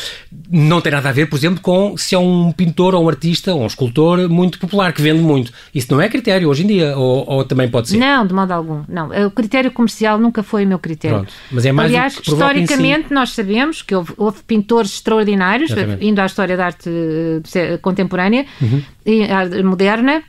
não 0.50 0.82
tem 0.82 0.92
nada 0.92 1.10
a 1.10 1.12
ver, 1.12 1.28
por 1.28 1.38
exemplo, 1.38 1.62
com 1.62 1.98
se 1.98 2.16
é 2.16 2.20
um 2.20 2.52
pintor 2.52 2.96
ou 2.96 3.04
um 3.04 3.10
artista 3.10 3.54
ou 3.54 3.64
um 3.64 3.68
escultor 3.68 4.30
muito 4.30 4.60
popular, 4.60 4.94
que 4.94 5.02
vende 5.02 5.22
muito. 5.22 5.52
Isso 5.74 5.92
não 5.92 6.02
é 6.02 6.10
critério 6.10 6.50
hoje 6.50 6.64
em 6.64 6.68
dia, 6.68 6.98
ou, 6.98 7.26
ou 7.28 7.44
também 7.44 7.70
pode 7.70 7.90
ser? 7.90 7.98
Não, 7.98 8.26
de 8.26 8.34
modo 8.34 8.52
algum. 8.52 8.84
Não, 8.88 9.10
o 9.26 9.32
critério 9.32 9.72
comercial 9.72 10.18
nunca 10.18 10.44
foi 10.44 10.66
o 10.66 10.68
meu 10.68 10.80
critério. 10.80 11.18
Pronto. 11.18 11.34
Mas 11.52 11.66
é 11.66 11.72
mais 11.72 11.90
Aliás, 11.90 12.14
historicamente, 12.14 13.08
si. 13.10 13.14
nós 13.14 13.32
sabemos 13.32 13.82
que 13.82 13.96
houve, 13.96 14.14
houve 14.18 14.44
pintores 14.44 14.94
extraordinários, 14.94 15.72
Exatamente. 15.80 16.06
indo 16.06 16.20
à 16.20 16.26
história 16.26 16.58
da 16.58 16.66
arte 16.66 16.90
eh, 16.90 17.78
contemporânea 17.82 18.46
uhum. 18.62 18.82
e 19.06 19.64
moderna. 19.64 20.24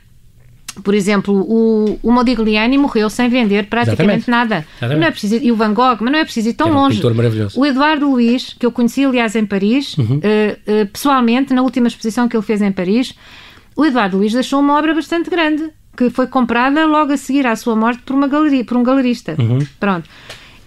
Por 0.83 0.93
exemplo, 0.93 1.33
o, 1.33 1.99
o 2.03 2.11
Modigliani 2.11 2.77
morreu 2.77 3.09
sem 3.09 3.27
vender 3.29 3.65
praticamente 3.65 4.29
Exatamente. 4.29 4.29
nada. 4.29 4.65
Exatamente. 4.77 4.99
Não 4.99 5.07
é 5.07 5.11
preciso, 5.11 5.35
e 5.41 5.51
o 5.51 5.55
Van 5.55 5.73
Gogh, 5.73 5.97
mas 6.01 6.11
não 6.11 6.19
é 6.19 6.23
preciso 6.23 6.49
ir 6.49 6.53
tão 6.53 6.69
um 6.69 6.73
longe. 6.73 6.97
O 7.57 7.65
Eduardo 7.65 8.07
Luiz, 8.07 8.55
que 8.59 8.63
eu 8.63 8.71
conheci, 8.71 9.03
aliás, 9.03 9.35
em 9.35 9.43
Paris, 9.43 9.97
uhum. 9.97 10.17
uh, 10.17 10.19
uh, 10.19 10.87
pessoalmente, 10.93 11.51
na 11.51 11.63
última 11.63 11.87
exposição 11.87 12.27
que 12.27 12.37
ele 12.37 12.43
fez 12.43 12.61
em 12.61 12.71
Paris, 12.71 13.15
o 13.75 13.85
Eduardo 13.85 14.17
Luiz 14.17 14.33
deixou 14.33 14.59
uma 14.59 14.77
obra 14.77 14.93
bastante 14.93 15.31
grande, 15.31 15.71
que 15.97 16.11
foi 16.11 16.27
comprada 16.27 16.85
logo 16.85 17.11
a 17.11 17.17
seguir 17.17 17.47
à 17.47 17.55
sua 17.55 17.75
morte 17.75 18.03
por, 18.03 18.15
uma 18.15 18.27
galeria, 18.27 18.63
por 18.63 18.77
um 18.77 18.83
galerista. 18.83 19.35
Uhum. 19.39 19.59
Pronto. 19.79 20.07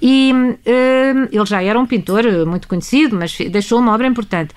E 0.02 0.32
uh, 0.32 1.28
ele 1.30 1.46
já 1.46 1.62
era 1.62 1.78
um 1.78 1.86
pintor 1.86 2.24
muito 2.46 2.66
conhecido, 2.66 3.16
mas 3.16 3.36
deixou 3.50 3.78
uma 3.78 3.92
obra 3.92 4.06
importante. 4.06 4.54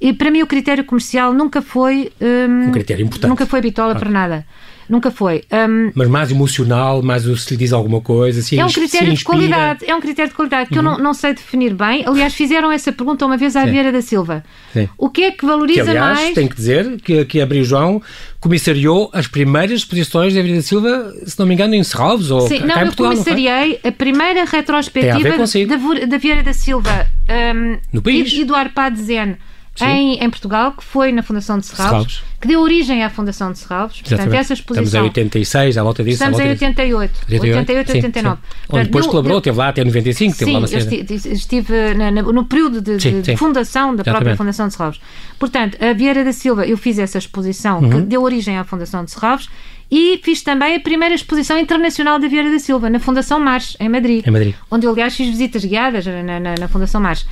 E 0.00 0.12
para 0.12 0.30
mim 0.30 0.42
o 0.42 0.46
critério 0.46 0.84
comercial 0.84 1.32
nunca 1.32 1.62
foi... 1.62 2.12
Um, 2.20 2.68
um 2.68 2.72
critério 2.72 3.04
importante. 3.04 3.28
Nunca 3.28 3.46
foi 3.46 3.60
bitola 3.60 3.94
para 3.94 4.10
nada. 4.10 4.44
Nunca 4.92 5.10
foi. 5.10 5.42
Um, 5.50 5.90
Mas 5.94 6.06
mais 6.06 6.30
emocional, 6.30 7.02
mais 7.02 7.22
se 7.22 7.50
lhe 7.52 7.56
diz 7.56 7.72
alguma 7.72 8.02
coisa. 8.02 8.40
assim 8.40 8.58
é 8.58 8.64
um 8.66 8.68
critério 8.68 9.14
de 9.14 9.24
qualidade. 9.24 9.86
É 9.86 9.96
um 9.96 10.00
critério 10.02 10.28
de 10.28 10.36
qualidade 10.36 10.68
que 10.68 10.78
uhum. 10.78 10.84
eu 10.84 10.90
não, 10.90 10.98
não 10.98 11.14
sei 11.14 11.32
definir 11.32 11.72
bem. 11.72 12.04
Aliás, 12.06 12.34
fizeram 12.34 12.70
essa 12.70 12.92
pergunta 12.92 13.24
uma 13.24 13.38
vez 13.38 13.56
à 13.56 13.64
Sim. 13.64 13.70
Vieira 13.70 13.90
da 13.90 14.02
Silva. 14.02 14.44
Sim. 14.70 14.86
O 14.98 15.08
que 15.08 15.22
é 15.22 15.30
que 15.30 15.46
valoriza 15.46 15.84
que, 15.84 15.88
aliás, 15.88 16.18
mais? 16.18 16.34
tem 16.34 16.46
que 16.46 16.54
dizer 16.54 17.00
que, 17.00 17.24
que 17.24 17.40
Abril 17.40 17.64
João 17.64 18.02
comissariou 18.38 19.08
as 19.14 19.26
primeiras 19.26 19.78
exposições 19.78 20.34
da 20.34 20.42
Vieira 20.42 20.58
da 20.58 20.62
Silva, 20.62 21.14
se 21.24 21.38
não 21.38 21.46
me 21.46 21.54
engano, 21.54 21.74
em 21.74 21.82
Serralves 21.82 22.30
ou 22.30 22.46
Sim, 22.46 22.58
não, 22.58 22.76
em 22.76 22.84
Portugal, 22.84 23.12
eu 23.12 23.16
comissariei 23.16 23.80
a 23.82 23.92
primeira 23.92 24.44
retrospectiva 24.44 25.38
da, 25.38 26.06
da 26.06 26.18
Vieira 26.18 26.42
da 26.42 26.52
Silva 26.52 27.06
um, 27.54 27.78
no 27.90 28.02
país. 28.02 28.30
E, 28.30 28.42
e 28.42 28.44
do 28.44 28.54
Arpad 28.54 28.94
Zen 29.00 29.38
em, 29.80 30.22
em, 30.22 30.28
Portugal, 30.28 30.72
que 30.72 30.84
foi 30.84 31.10
na 31.12 31.22
Fundação 31.22 31.58
de 31.58 31.64
Serralves, 31.64 32.22
que 32.38 32.46
deu 32.46 32.60
origem 32.60 33.02
à 33.02 33.08
Fundação 33.08 33.50
de 33.50 33.58
Serralves. 33.58 34.02
Portanto, 34.02 34.34
essa 34.34 34.52
exposição. 34.52 34.84
Estamos 34.84 35.06
em 35.06 35.08
86, 35.08 35.78
à 35.78 35.82
volta 35.82 36.04
disso. 36.04 36.14
Estamos 36.22 36.38
em 36.38 36.48
88. 36.50 37.20
88, 37.30 37.58
88 37.58 37.92
89. 37.92 38.36
Sim, 38.36 38.48
Onde 38.68 38.84
depois 38.84 39.04
deu, 39.04 39.10
colaborou, 39.10 39.40
deu, 39.40 39.54
lá 39.54 39.68
até 39.68 39.82
95, 39.82 40.36
teve 40.36 40.44
sim, 40.44 40.52
lá 40.52 40.58
uma 40.58 40.66
estive, 40.66 41.32
estive 41.32 41.94
na, 41.94 42.10
na, 42.10 42.22
no 42.22 42.44
período 42.44 42.82
de, 42.82 43.00
sim, 43.00 43.22
de 43.22 43.36
fundação 43.36 43.96
da 43.96 44.02
Exatamente. 44.02 44.10
própria 44.10 44.36
Fundação 44.36 44.68
de 44.68 44.74
Serralves. 44.74 45.00
Portanto, 45.38 45.78
a 45.82 45.92
Vieira 45.94 46.22
da 46.22 46.32
Silva, 46.32 46.66
eu 46.66 46.76
fiz 46.76 46.98
essa 46.98 47.16
exposição 47.16 47.80
uhum. 47.80 47.90
que 47.90 48.00
deu 48.02 48.22
origem 48.22 48.58
à 48.58 48.64
Fundação 48.64 49.04
de 49.04 49.10
Serralves 49.10 49.48
e 49.90 50.18
fiz 50.22 50.42
também 50.42 50.76
a 50.76 50.80
primeira 50.80 51.14
exposição 51.14 51.58
internacional 51.58 52.18
da 52.18 52.28
Vieira 52.28 52.50
da 52.50 52.58
Silva, 52.58 52.88
na 52.90 52.98
Fundação 52.98 53.38
Mars, 53.38 53.76
em 53.78 53.88
Madrid. 53.88 54.26
Em 54.26 54.30
Madrid. 54.30 54.54
Onde 54.70 54.86
eu, 54.86 54.92
aliás, 54.92 55.14
fiz 55.14 55.28
visitas 55.28 55.64
guiadas 55.64 56.06
na, 56.06 56.40
na, 56.40 56.54
na 56.58 56.68
Fundação 56.68 57.00
Mars. 57.00 57.26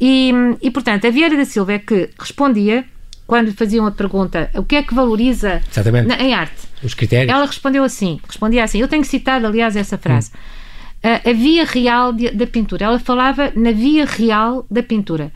E, 0.00 0.32
e, 0.60 0.70
portanto, 0.70 1.06
a 1.06 1.10
Vieira 1.10 1.36
da 1.36 1.44
Silva 1.44 1.74
é 1.74 1.78
que 1.78 2.10
respondia, 2.18 2.84
quando 3.26 3.52
faziam 3.54 3.86
a 3.86 3.90
pergunta 3.90 4.50
o 4.54 4.64
que 4.64 4.76
é 4.76 4.82
que 4.82 4.94
valoriza 4.94 5.62
na, 6.06 6.16
em 6.20 6.34
arte. 6.34 6.68
Os 6.82 6.94
critérios. 6.94 7.34
Ela 7.34 7.46
respondeu 7.46 7.82
assim, 7.82 8.20
respondia 8.26 8.64
assim, 8.64 8.80
eu 8.80 8.88
tenho 8.88 9.04
citado, 9.04 9.46
aliás, 9.46 9.76
essa 9.76 9.96
frase. 9.96 10.30
Hum. 10.34 11.30
A 11.30 11.32
via 11.32 11.64
real 11.64 12.12
de, 12.12 12.30
da 12.30 12.46
pintura. 12.46 12.86
Ela 12.86 12.98
falava 12.98 13.52
na 13.54 13.72
via 13.72 14.06
real 14.06 14.66
da 14.70 14.82
pintura. 14.82 15.30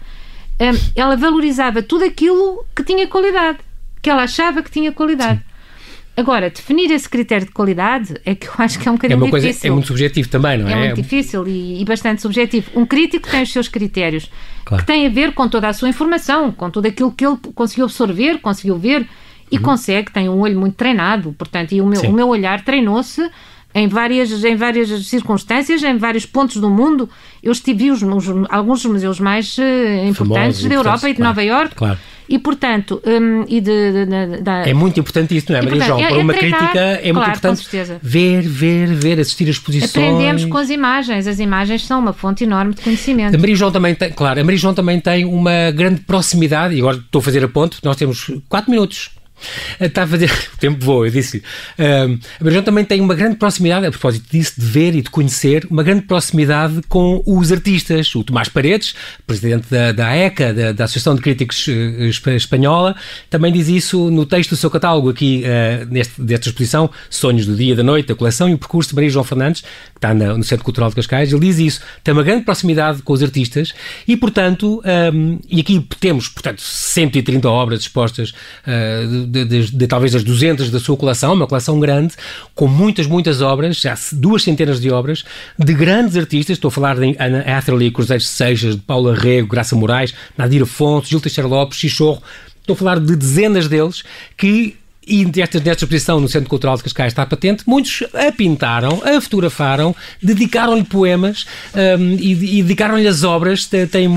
Um, 0.60 0.90
ela 0.96 1.14
valorizava 1.14 1.82
tudo 1.82 2.04
aquilo 2.04 2.64
que 2.74 2.82
tinha 2.82 3.06
qualidade, 3.06 3.58
que 4.00 4.08
ela 4.08 4.22
achava 4.22 4.62
que 4.62 4.70
tinha 4.70 4.90
qualidade. 4.92 5.38
Sim. 5.38 5.47
Agora, 6.18 6.50
definir 6.50 6.90
esse 6.90 7.08
critério 7.08 7.46
de 7.46 7.52
qualidade 7.52 8.16
é 8.24 8.34
que 8.34 8.48
eu 8.48 8.52
acho 8.58 8.76
que 8.80 8.88
é 8.88 8.90
um 8.90 8.96
bocadinho 8.96 9.20
é 9.20 9.22
uma 9.22 9.30
coisa, 9.30 9.46
difícil. 9.46 9.68
É 9.68 9.72
muito 9.72 9.86
subjetivo 9.86 10.28
também, 10.28 10.58
não 10.58 10.68
é? 10.68 10.72
É 10.72 10.76
muito 10.76 10.96
difícil 10.96 11.46
e, 11.46 11.80
e 11.80 11.84
bastante 11.84 12.20
subjetivo. 12.20 12.72
Um 12.74 12.84
crítico 12.84 13.30
tem 13.30 13.44
os 13.44 13.52
seus 13.52 13.68
critérios, 13.68 14.28
claro. 14.64 14.82
que 14.82 14.86
têm 14.86 15.06
a 15.06 15.10
ver 15.10 15.32
com 15.32 15.48
toda 15.48 15.68
a 15.68 15.72
sua 15.72 15.88
informação, 15.88 16.50
com 16.50 16.68
tudo 16.70 16.88
aquilo 16.88 17.12
que 17.12 17.24
ele 17.24 17.36
conseguiu 17.54 17.84
absorver, 17.84 18.40
conseguiu 18.40 18.76
ver 18.76 19.06
e 19.48 19.58
uhum. 19.58 19.62
consegue, 19.62 20.10
tem 20.10 20.28
um 20.28 20.40
olho 20.40 20.58
muito 20.58 20.74
treinado, 20.74 21.32
portanto, 21.38 21.70
e 21.70 21.80
o 21.80 21.86
meu, 21.86 22.00
o 22.02 22.12
meu 22.12 22.26
olhar 22.26 22.64
treinou-se 22.64 23.22
em 23.72 23.86
várias, 23.86 24.42
em 24.42 24.56
várias 24.56 25.06
circunstâncias, 25.06 25.84
em 25.84 25.96
vários 25.98 26.26
pontos 26.26 26.56
do 26.56 26.68
mundo. 26.68 27.08
Eu 27.40 27.52
estive 27.52 27.92
os, 27.92 28.02
os, 28.02 28.26
alguns 28.48 28.82
dos 28.82 28.90
museus 28.90 29.20
mais 29.20 29.56
uh, 29.56 30.08
importantes 30.08 30.64
da 30.64 30.74
Europa 30.74 31.08
e 31.08 31.12
de 31.12 31.18
claro, 31.18 31.28
Nova 31.28 31.44
Iorque. 31.44 31.74
Claro. 31.76 31.98
E, 32.28 32.38
portanto, 32.38 33.00
um, 33.06 33.44
e 33.48 33.60
de, 33.60 33.92
de, 33.92 34.06
de, 34.06 34.42
de, 34.42 34.70
É 34.70 34.74
muito 34.74 35.00
importante 35.00 35.34
isso, 35.34 35.50
não 35.50 35.58
é, 35.58 35.62
Maria 35.62 35.80
João? 35.80 36.00
É, 36.00 36.08
Para 36.08 36.18
uma 36.18 36.34
é 36.34 36.38
treinar, 36.38 36.60
crítica 36.60 36.80
é 36.80 37.12
muito 37.12 37.14
claro, 37.14 37.30
importante 37.30 37.98
ver, 38.02 38.42
ver, 38.42 38.86
ver, 38.88 39.20
assistir 39.20 39.46
a 39.46 39.50
exposições. 39.50 39.90
Aprendemos 39.90 40.44
com 40.44 40.58
as 40.58 40.68
imagens. 40.68 41.26
As 41.26 41.38
imagens 41.38 41.86
são 41.86 42.00
uma 42.00 42.12
fonte 42.12 42.44
enorme 42.44 42.74
de 42.74 42.82
conhecimento. 42.82 43.34
A 43.34 43.38
Maria 43.38 43.56
João 43.56 43.72
também 43.72 43.94
tem, 43.94 44.10
claro, 44.10 44.40
a 44.40 44.44
Maria 44.44 44.58
João 44.58 44.74
também 44.74 45.00
tem 45.00 45.24
uma 45.24 45.70
grande 45.70 46.00
proximidade, 46.02 46.74
e 46.74 46.80
agora 46.80 46.98
estou 46.98 47.20
a 47.20 47.22
fazer 47.22 47.42
a 47.42 47.48
ponte, 47.48 47.78
nós 47.82 47.96
temos 47.96 48.30
4 48.48 48.70
minutos 48.70 49.10
Está 49.80 50.04
a 50.04 50.06
fazer. 50.06 50.30
O 50.58 50.60
tempo 50.60 50.84
voa, 50.84 51.06
eu 51.06 51.10
disse-lhe. 51.12 51.42
Um, 51.78 52.18
a 52.40 52.44
Marjão 52.44 52.62
também 52.62 52.84
tem 52.84 53.00
uma 53.00 53.14
grande 53.14 53.36
proximidade, 53.36 53.86
a 53.86 53.90
propósito 53.92 54.28
disso, 54.28 54.54
de 54.58 54.66
ver 54.66 54.94
e 54.96 55.02
de 55.02 55.08
conhecer, 55.08 55.64
uma 55.70 55.84
grande 55.84 56.02
proximidade 56.02 56.80
com 56.88 57.22
os 57.24 57.52
artistas. 57.52 58.12
O 58.16 58.24
Tomás 58.24 58.48
Paredes, 58.48 58.94
presidente 59.24 59.68
da, 59.70 59.92
da 59.92 60.08
AECA, 60.08 60.52
da, 60.52 60.72
da 60.72 60.84
Associação 60.84 61.14
de 61.14 61.20
Críticos 61.20 61.68
uh, 61.68 62.30
Espanhola, 62.30 62.96
também 63.30 63.52
diz 63.52 63.68
isso 63.68 64.10
no 64.10 64.26
texto 64.26 64.50
do 64.50 64.56
seu 64.56 64.68
catálogo, 64.68 65.10
aqui 65.10 65.44
uh, 65.44 65.86
neste, 65.88 66.20
desta 66.20 66.48
exposição, 66.48 66.90
Sonhos 67.08 67.46
do 67.46 67.54
Dia 67.54 67.72
e 67.74 67.76
da 67.76 67.84
Noite, 67.84 68.10
a 68.10 68.16
coleção 68.16 68.48
e 68.48 68.54
o 68.54 68.58
percurso 68.58 68.90
de 68.90 68.96
Maria 68.96 69.10
João 69.10 69.24
Fernandes, 69.24 69.60
que 69.60 69.98
está 69.98 70.12
na, 70.12 70.36
no 70.36 70.42
Centro 70.42 70.64
Cultural 70.64 70.90
de 70.90 70.96
Cascais. 70.96 71.32
Ele 71.32 71.40
diz 71.40 71.58
isso, 71.58 71.80
tem 72.02 72.12
uma 72.12 72.24
grande 72.24 72.44
proximidade 72.44 73.02
com 73.02 73.12
os 73.12 73.22
artistas 73.22 73.72
e, 74.08 74.16
portanto, 74.16 74.82
um, 75.14 75.38
e 75.48 75.60
aqui 75.60 75.86
temos, 76.00 76.28
portanto, 76.28 76.60
130 76.60 77.48
obras 77.48 77.80
expostas 77.80 78.30
uh, 78.30 79.26
de, 79.28 79.44
de, 79.44 79.70
de, 79.70 79.86
talvez 79.86 80.14
as 80.14 80.24
200 80.24 80.70
da 80.70 80.80
sua 80.80 80.96
coleção, 80.96 81.34
uma 81.34 81.46
coleção 81.46 81.78
grande, 81.78 82.14
com 82.54 82.66
muitas, 82.66 83.06
muitas 83.06 83.40
obras, 83.40 83.76
já 83.76 83.96
duas 84.12 84.42
centenas 84.42 84.80
de 84.80 84.90
obras, 84.90 85.24
de 85.58 85.74
grandes 85.74 86.16
artistas, 86.16 86.56
estou 86.56 86.68
a 86.68 86.72
falar 86.72 86.98
de 86.98 87.14
Ana 87.18 87.40
Atherley, 87.40 87.90
Cruzeiro 87.90 88.22
Seixas, 88.22 88.76
de 88.76 88.82
Paula 88.82 89.14
Rego, 89.14 89.48
Graça 89.48 89.76
Moraes, 89.76 90.14
Nadir 90.36 90.62
Afonso, 90.62 91.08
Gil 91.08 91.20
Teixeira 91.20 91.48
Lopes, 91.48 91.78
Xixorro, 91.78 92.22
estou 92.60 92.74
a 92.74 92.76
falar 92.76 93.00
de 93.00 93.16
dezenas 93.16 93.68
deles 93.68 94.02
que 94.36 94.76
e 95.08 95.24
nesta, 95.24 95.58
nesta 95.58 95.84
exposição 95.84 96.20
no 96.20 96.28
Centro 96.28 96.48
Cultural 96.48 96.76
de 96.76 96.82
Cascais 96.82 97.12
está 97.12 97.24
patente, 97.24 97.64
muitos 97.66 98.02
a 98.14 98.30
pintaram, 98.30 99.02
a 99.04 99.20
fotografaram, 99.20 99.94
dedicaram-lhe 100.22 100.84
poemas 100.84 101.46
um, 101.74 102.14
e, 102.14 102.58
e 102.58 102.62
dedicaram-lhe 102.62 103.06
as 103.06 103.24
obras, 103.24 103.66
tem 103.90 104.08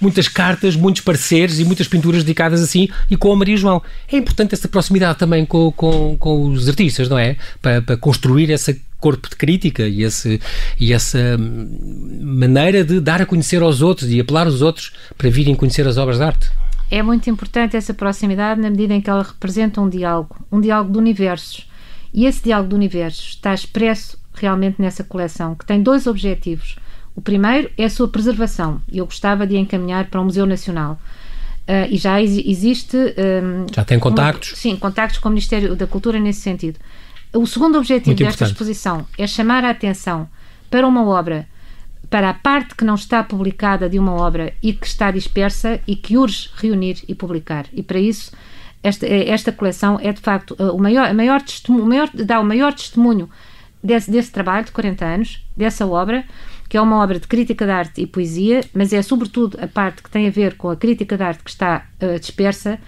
muitas 0.00 0.28
cartas, 0.28 0.76
muitos 0.76 1.02
pareceres 1.02 1.58
e 1.58 1.64
muitas 1.64 1.88
pinturas 1.88 2.22
dedicadas 2.22 2.62
assim, 2.62 2.88
e 3.10 3.16
com 3.16 3.32
a 3.32 3.36
Maria 3.36 3.56
João. 3.56 3.82
É 4.10 4.16
importante 4.16 4.54
essa 4.54 4.68
proximidade 4.68 5.18
também 5.18 5.44
com, 5.46 5.72
com, 5.72 6.16
com 6.18 6.48
os 6.48 6.68
artistas, 6.68 7.08
não 7.08 7.18
é? 7.18 7.36
Para, 7.62 7.80
para 7.80 7.96
construir 7.96 8.50
essa 8.50 8.76
corpo 9.00 9.28
de 9.28 9.36
crítica 9.36 9.86
e, 9.86 10.02
esse, 10.02 10.40
e 10.80 10.94
essa 10.94 11.18
hum, 11.38 12.18
maneira 12.22 12.82
de 12.82 13.00
dar 13.00 13.20
a 13.20 13.26
conhecer 13.26 13.60
aos 13.60 13.82
outros 13.82 14.10
e 14.10 14.18
apelar 14.18 14.46
os 14.46 14.62
outros 14.62 14.92
para 15.18 15.28
virem 15.28 15.54
conhecer 15.54 15.86
as 15.86 15.98
obras 15.98 16.16
de 16.16 16.24
arte 16.24 16.50
é 16.90 17.02
muito 17.02 17.28
importante 17.28 17.76
essa 17.76 17.94
proximidade 17.94 18.60
na 18.60 18.70
medida 18.70 18.94
em 18.94 19.00
que 19.00 19.10
ela 19.10 19.22
representa 19.22 19.80
um 19.80 19.88
diálogo, 19.88 20.36
um 20.50 20.60
diálogo 20.60 20.92
de 20.92 20.98
universos. 20.98 21.68
E 22.12 22.26
esse 22.26 22.44
diálogo 22.44 22.70
de 22.70 22.74
universos 22.74 23.30
está 23.30 23.52
expresso 23.52 24.18
realmente 24.34 24.80
nessa 24.80 25.02
coleção, 25.02 25.54
que 25.54 25.64
tem 25.64 25.82
dois 25.82 26.06
objetivos. 26.06 26.76
O 27.14 27.20
primeiro 27.20 27.70
é 27.78 27.84
a 27.84 27.90
sua 27.90 28.08
preservação, 28.08 28.80
e 28.90 28.98
eu 28.98 29.04
gostava 29.04 29.46
de 29.46 29.56
encaminhar 29.56 30.06
para 30.06 30.20
o 30.20 30.24
Museu 30.24 30.46
Nacional. 30.46 30.98
Uh, 31.66 31.88
e 31.90 31.96
já 31.96 32.20
existe. 32.20 32.96
Um, 32.96 33.66
já 33.72 33.84
tem 33.84 33.98
contactos? 33.98 34.52
Um, 34.52 34.56
sim, 34.56 34.76
contactos 34.76 35.18
com 35.18 35.28
o 35.28 35.32
Ministério 35.32 35.74
da 35.74 35.86
Cultura 35.86 36.20
nesse 36.20 36.40
sentido. 36.40 36.78
O 37.32 37.46
segundo 37.46 37.78
objetivo 37.78 38.10
Muito 38.10 38.18
desta 38.18 38.44
importante. 38.44 38.52
exposição 38.52 39.06
é 39.16 39.26
chamar 39.26 39.64
a 39.64 39.70
atenção 39.70 40.28
para 40.70 40.86
uma 40.86 41.04
obra 41.04 41.48
para 42.14 42.30
a 42.30 42.34
parte 42.34 42.76
que 42.76 42.84
não 42.84 42.94
está 42.94 43.24
publicada 43.24 43.88
de 43.88 43.98
uma 43.98 44.12
obra 44.12 44.54
e 44.62 44.72
que 44.72 44.86
está 44.86 45.10
dispersa 45.10 45.80
e 45.84 45.96
que 45.96 46.16
urge 46.16 46.48
reunir 46.54 47.02
e 47.08 47.12
publicar. 47.12 47.66
E 47.72 47.82
para 47.82 47.98
isso, 47.98 48.30
esta, 48.84 49.04
esta 49.04 49.50
coleção 49.50 49.98
é 50.00 50.12
de 50.12 50.20
facto 50.20 50.54
o 50.54 50.78
maior, 50.78 51.08
a 51.08 51.12
maior 51.12 51.42
testemunho, 51.42 51.84
o 51.84 51.88
maior, 51.88 52.08
dá 52.14 52.38
o 52.38 52.44
maior 52.44 52.72
testemunho 52.72 53.28
desse, 53.82 54.12
desse 54.12 54.30
trabalho 54.30 54.64
de 54.64 54.70
40 54.70 55.04
anos, 55.04 55.44
dessa 55.56 55.84
obra, 55.88 56.24
que 56.68 56.76
é 56.76 56.80
uma 56.80 57.02
obra 57.02 57.18
de 57.18 57.26
crítica 57.26 57.66
de 57.66 57.72
arte 57.72 58.00
e 58.02 58.06
poesia, 58.06 58.60
mas 58.72 58.92
é 58.92 59.02
sobretudo 59.02 59.58
a 59.60 59.66
parte 59.66 60.00
que 60.00 60.08
tem 60.08 60.28
a 60.28 60.30
ver 60.30 60.54
com 60.54 60.70
a 60.70 60.76
crítica 60.76 61.16
de 61.16 61.22
arte 61.24 61.42
que 61.42 61.50
está 61.50 61.84
uh, 62.00 62.16
dispersa 62.20 62.78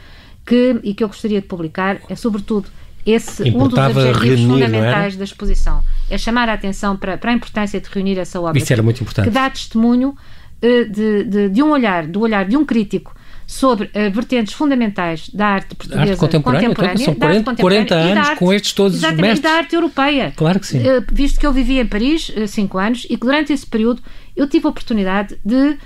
que, 0.46 0.78
e 0.84 0.94
que 0.94 1.02
eu 1.02 1.08
gostaria 1.08 1.40
de 1.40 1.48
publicar, 1.48 1.98
é 2.08 2.14
sobretudo 2.14 2.68
esse 3.04 3.48
Importava 3.48 3.90
um 3.90 3.94
dos 3.94 4.04
objetivos 4.04 4.38
reunir, 4.38 4.66
fundamentais 4.66 5.16
da 5.16 5.24
exposição. 5.24 5.82
É 6.10 6.18
chamar 6.18 6.48
a 6.48 6.54
atenção 6.54 6.96
para, 6.96 7.18
para 7.18 7.30
a 7.30 7.34
importância 7.34 7.80
de 7.80 7.88
reunir 7.88 8.18
essa 8.18 8.40
obra. 8.40 8.58
Isso 8.58 8.72
era 8.72 8.82
muito 8.82 9.02
importante. 9.02 9.24
Que 9.26 9.30
dá 9.30 9.50
testemunho 9.50 10.10
uh, 10.10 10.90
de, 10.90 11.24
de, 11.24 11.48
de, 11.48 11.62
um 11.62 11.70
olhar, 11.70 12.06
do 12.06 12.20
olhar 12.20 12.44
de 12.44 12.56
um 12.56 12.64
crítico 12.64 13.14
sobre 13.46 13.86
uh, 13.86 14.10
vertentes 14.12 14.52
fundamentais 14.54 15.28
da 15.30 15.46
arte 15.46 15.74
portuguesa 15.74 16.10
arte 16.10 16.16
contemporânea, 16.18 16.68
contemporânea 16.68 17.02
então, 17.02 17.14
são 17.14 17.14
40, 17.14 17.62
40 17.62 17.94
anos 17.94 18.28
arte, 18.28 18.38
com 18.38 18.52
estes 18.52 18.72
todos 18.72 18.96
os 18.96 19.02
mestres. 19.12 19.40
da 19.40 19.50
arte 19.50 19.74
europeia. 19.74 20.32
Claro 20.36 20.60
que 20.60 20.66
sim. 20.66 20.80
Uh, 20.80 21.04
visto 21.12 21.38
que 21.38 21.46
eu 21.46 21.52
vivi 21.52 21.78
em 21.78 21.86
Paris 21.86 22.32
5 22.46 22.78
anos 22.78 23.04
e 23.04 23.16
que 23.16 23.24
durante 23.26 23.52
esse 23.52 23.66
período 23.66 24.02
eu 24.36 24.48
tive 24.48 24.66
a 24.66 24.70
oportunidade 24.70 25.38
de 25.44 25.76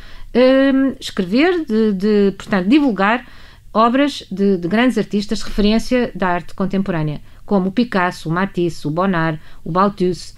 escrever, 1.01 1.65
de, 1.65 1.93
de, 1.93 2.35
portanto, 2.39 2.69
divulgar 2.69 3.27
obras 3.73 4.25
de, 4.31 4.57
de, 4.57 4.69
grandes 4.69 4.99
artistas 4.99 5.39
de 5.39 5.45
referência 5.45 6.11
da 6.15 6.29
arte 6.29 6.55
contemporânea, 6.55 7.21
como 7.51 7.71
o 7.71 7.73
Picasso, 7.73 8.29
o 8.29 8.33
Matisse, 8.33 8.87
o 8.87 8.93
Bonnard, 8.93 9.41
o 9.65 9.73
Balthus, 9.73 10.37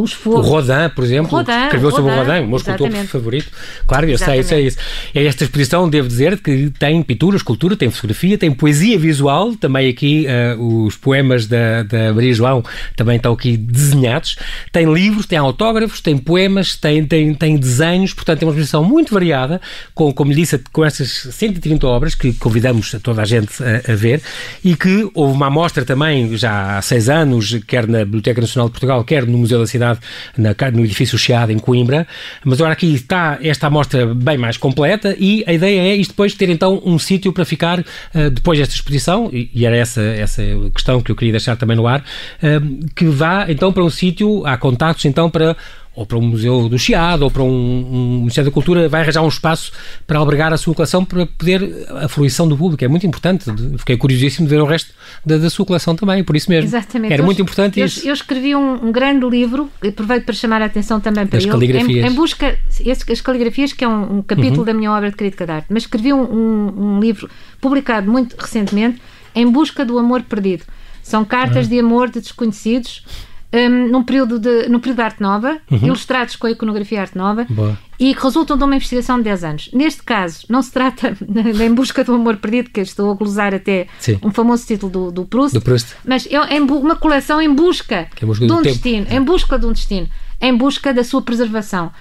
o 0.00 0.04
esforço. 0.04 0.48
O 0.48 0.52
Rodin, 0.52 0.94
por 0.94 1.04
exemplo, 1.04 1.30
Rodin, 1.30 1.52
escreveu 1.64 1.90
sobre 1.90 2.12
o 2.12 2.16
Rodin, 2.16 2.44
o 2.44 2.48
meu 2.48 2.56
escultor 2.56 2.90
favorito. 3.06 3.50
Claro, 3.86 4.08
eu 4.08 4.16
sei, 4.16 4.42
sei 4.42 4.66
isso. 4.66 4.78
É 5.14 5.24
esta 5.24 5.44
exposição, 5.44 5.88
devo 5.88 6.08
dizer, 6.08 6.40
que 6.40 6.70
tem 6.78 7.02
pintura, 7.02 7.36
escultura, 7.36 7.76
tem 7.76 7.90
fotografia, 7.90 8.38
tem 8.38 8.50
poesia 8.50 8.98
visual, 8.98 9.54
também 9.54 9.90
aqui 9.90 10.26
uh, 10.56 10.84
os 10.86 10.96
poemas 10.96 11.46
da, 11.46 11.82
da 11.82 12.14
Maria 12.14 12.32
João 12.32 12.64
também 12.96 13.16
estão 13.16 13.34
aqui 13.34 13.56
desenhados, 13.56 14.36
tem 14.70 14.90
livros, 14.90 15.26
tem 15.26 15.38
autógrafos, 15.38 16.00
tem 16.00 16.16
poemas, 16.16 16.74
tem, 16.74 17.04
tem, 17.04 17.34
tem 17.34 17.56
desenhos, 17.58 18.14
portanto 18.14 18.42
é 18.42 18.46
uma 18.46 18.52
exposição 18.52 18.82
muito 18.82 19.12
variada, 19.12 19.60
com, 19.94 20.10
como 20.12 20.30
lhe 20.30 20.36
disse, 20.36 20.58
com 20.72 20.84
essas 20.84 21.28
130 21.32 21.86
obras 21.86 22.14
que 22.14 22.32
convidamos 22.32 22.94
a 22.94 23.00
toda 23.00 23.20
a 23.20 23.24
gente 23.26 23.52
a, 23.62 23.92
a 23.92 23.94
ver 23.94 24.22
e 24.64 24.74
que 24.74 25.10
houve 25.12 25.34
uma 25.34 25.48
amostra 25.48 25.84
também 25.84 26.34
já 26.36 26.78
há 26.78 26.82
seis 26.82 27.10
anos, 27.10 27.58
quer 27.66 27.86
na 27.86 28.06
Biblioteca 28.06 28.40
Nacional 28.40 28.68
de 28.68 28.72
Portugal, 28.72 29.04
quer 29.04 29.26
no 29.26 29.36
Museu 29.36 29.58
da 29.58 29.66
Cidade 29.66 29.81
cidade, 29.82 30.00
na, 30.36 30.54
no 30.72 30.84
edifício 30.84 31.18
Chiado, 31.18 31.50
em 31.50 31.58
Coimbra. 31.58 32.06
Mas 32.44 32.58
agora 32.60 32.72
aqui 32.72 32.94
está 32.94 33.38
esta 33.42 33.66
amostra 33.66 34.14
bem 34.14 34.38
mais 34.38 34.56
completa 34.56 35.16
e 35.18 35.44
a 35.46 35.52
ideia 35.52 35.80
é 35.80 35.96
isto 35.96 36.10
depois 36.10 36.34
ter 36.34 36.48
então 36.48 36.80
um 36.84 36.98
sítio 36.98 37.32
para 37.32 37.44
ficar 37.44 37.80
uh, 37.80 38.30
depois 38.30 38.58
desta 38.58 38.74
exposição, 38.74 39.28
e, 39.32 39.50
e, 39.54 39.66
era 39.66 39.76
essa, 39.76 40.00
essa 40.00 40.42
questão 40.74 41.00
que 41.00 41.10
eu 41.10 41.16
queria 41.16 41.32
deixar 41.32 41.56
também 41.56 41.76
no 41.76 41.86
ar, 41.86 42.00
uh, 42.00 42.86
que 42.94 43.06
vá 43.06 43.46
então 43.48 43.72
para 43.72 43.82
um 43.82 43.90
sítio, 43.90 44.46
há 44.46 44.56
contactos 44.56 45.04
então 45.04 45.28
para 45.28 45.56
ou 45.94 46.06
para 46.06 46.16
um 46.16 46.22
museu 46.22 46.68
do 46.68 46.78
Chiado, 46.78 47.22
ou 47.22 47.30
para 47.30 47.42
um, 47.42 47.48
um 47.48 48.18
Ministério 48.20 48.50
da 48.50 48.54
Cultura, 48.54 48.88
vai 48.88 49.02
arranjar 49.02 49.22
um 49.22 49.28
espaço 49.28 49.72
para 50.06 50.18
albergar 50.18 50.52
a 50.52 50.56
sua 50.56 50.74
coleção 50.74 51.04
para 51.04 51.26
poder 51.26 51.86
a 51.90 52.08
fruição 52.08 52.48
do 52.48 52.56
público. 52.56 52.82
É 52.82 52.88
muito 52.88 53.06
importante. 53.06 53.44
Fiquei 53.76 53.96
curiosíssimo 53.98 54.46
de 54.46 54.54
ver 54.54 54.62
o 54.62 54.64
resto 54.64 54.92
da, 55.24 55.36
da 55.36 55.50
sua 55.50 55.66
coleção 55.66 55.94
também, 55.94 56.24
por 56.24 56.34
isso 56.34 56.50
mesmo. 56.50 56.68
Exatamente. 56.68 57.12
Era 57.12 57.20
eu, 57.20 57.26
muito 57.26 57.42
importante 57.42 57.78
eu, 57.78 57.86
isso. 57.86 58.06
Eu 58.06 58.14
escrevi 58.14 58.56
um, 58.56 58.86
um, 58.86 58.92
grande 58.92 59.28
livro, 59.28 59.68
aproveito 59.86 60.24
para 60.24 60.34
chamar 60.34 60.62
a 60.62 60.64
atenção 60.64 60.98
também 60.98 61.26
para 61.26 61.36
as 61.36 61.44
ele. 61.44 61.52
Caligrafias. 61.52 62.04
Em, 62.04 62.08
em 62.08 62.14
busca, 62.14 62.58
esse, 62.80 63.12
as 63.12 63.20
caligrafias, 63.20 63.74
que 63.74 63.84
é 63.84 63.88
um, 63.88 64.18
um 64.18 64.22
capítulo 64.22 64.60
uhum. 64.60 64.64
da 64.64 64.72
minha 64.72 64.92
obra 64.92 65.10
de 65.10 65.16
crítica 65.16 65.44
de 65.44 65.52
arte, 65.52 65.66
mas 65.68 65.82
escrevi 65.82 66.12
um, 66.12 67.00
livro 67.00 67.28
publicado 67.60 68.10
muito 68.10 68.34
recentemente, 68.36 69.00
Em 69.34 69.46
Busca 69.46 69.84
do 69.84 69.98
Amor 69.98 70.22
Perdido. 70.22 70.64
São 71.02 71.24
cartas 71.24 71.66
uhum. 71.66 71.70
de 71.70 71.78
amor 71.80 72.10
de 72.10 72.20
desconhecidos 72.20 73.04
um, 73.52 73.88
num 73.88 74.02
período 74.02 74.38
de, 74.38 74.68
no 74.68 74.80
período 74.80 74.96
de 74.96 75.02
arte 75.02 75.20
nova, 75.20 75.58
uhum. 75.70 75.86
ilustrados 75.86 76.36
com 76.36 76.46
a 76.46 76.50
iconografia 76.50 77.00
arte 77.02 77.16
nova, 77.16 77.46
Boa. 77.48 77.78
e 77.98 78.14
que 78.14 78.22
resultam 78.22 78.56
de 78.56 78.64
uma 78.64 78.74
investigação 78.74 79.18
de 79.18 79.24
10 79.24 79.44
anos. 79.44 79.70
Neste 79.72 80.02
caso, 80.02 80.46
não 80.48 80.62
se 80.62 80.72
trata 80.72 81.16
de 81.20 81.62
Em 81.62 81.74
Busca 81.74 82.02
do 82.02 82.14
Amor 82.14 82.36
Perdido, 82.36 82.70
que 82.70 82.80
estou 82.80 83.10
a 83.10 83.14
glosar 83.14 83.54
até 83.54 83.86
Sim. 83.98 84.18
um 84.22 84.30
famoso 84.30 84.66
título 84.66 84.90
do, 84.90 85.12
do, 85.12 85.24
Proust, 85.26 85.54
do 85.54 85.62
Proust, 85.62 85.94
mas 86.04 86.26
é, 86.26 86.56
é 86.56 86.60
uma 86.60 86.96
coleção 86.96 87.40
em 87.40 87.52
busca, 87.52 88.08
é 88.20 88.26
busca 88.26 88.46
de 88.46 88.52
um 88.52 88.62
destino, 88.62 89.06
em 89.10 89.22
busca 89.22 89.58
de 89.58 89.66
um 89.66 89.72
destino, 89.72 90.08
em 90.40 90.56
busca 90.56 90.94
da 90.94 91.04
sua 91.04 91.20
preservação. 91.20 91.92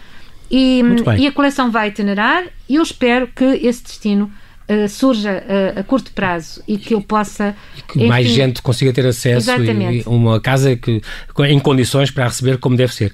E, 0.50 0.81
e 1.17 1.27
a 1.27 1.31
coleção 1.31 1.72
vai 1.72 1.88
itinerar 1.88 2.43
e 2.67 2.75
eu 2.75 2.84
espero 2.84 3.27
que 3.27 3.46
esse 3.46 3.84
destino 3.84 4.29
uh, 4.72 4.88
surja 4.88 5.44
uh, 5.44 5.80
a 5.80 5.84
curto 5.84 6.12
prazo 6.12 6.62
e 6.68 6.78
que 6.78 6.94
eu 6.94 7.01
possa. 7.01 7.56
Que 7.88 8.00
enfim, 8.00 8.08
mais 8.08 8.28
gente 8.28 8.62
consiga 8.62 8.94
ter 8.94 9.06
acesso 9.06 9.50
a 9.51 10.10
uma 10.10 10.40
casa 10.40 10.75
que, 10.75 11.01
em 11.40 11.60
condições 11.60 12.12
para 12.12 12.25
receber 12.25 12.58
como 12.58 12.75
deve 12.75 12.94
ser. 12.94 13.12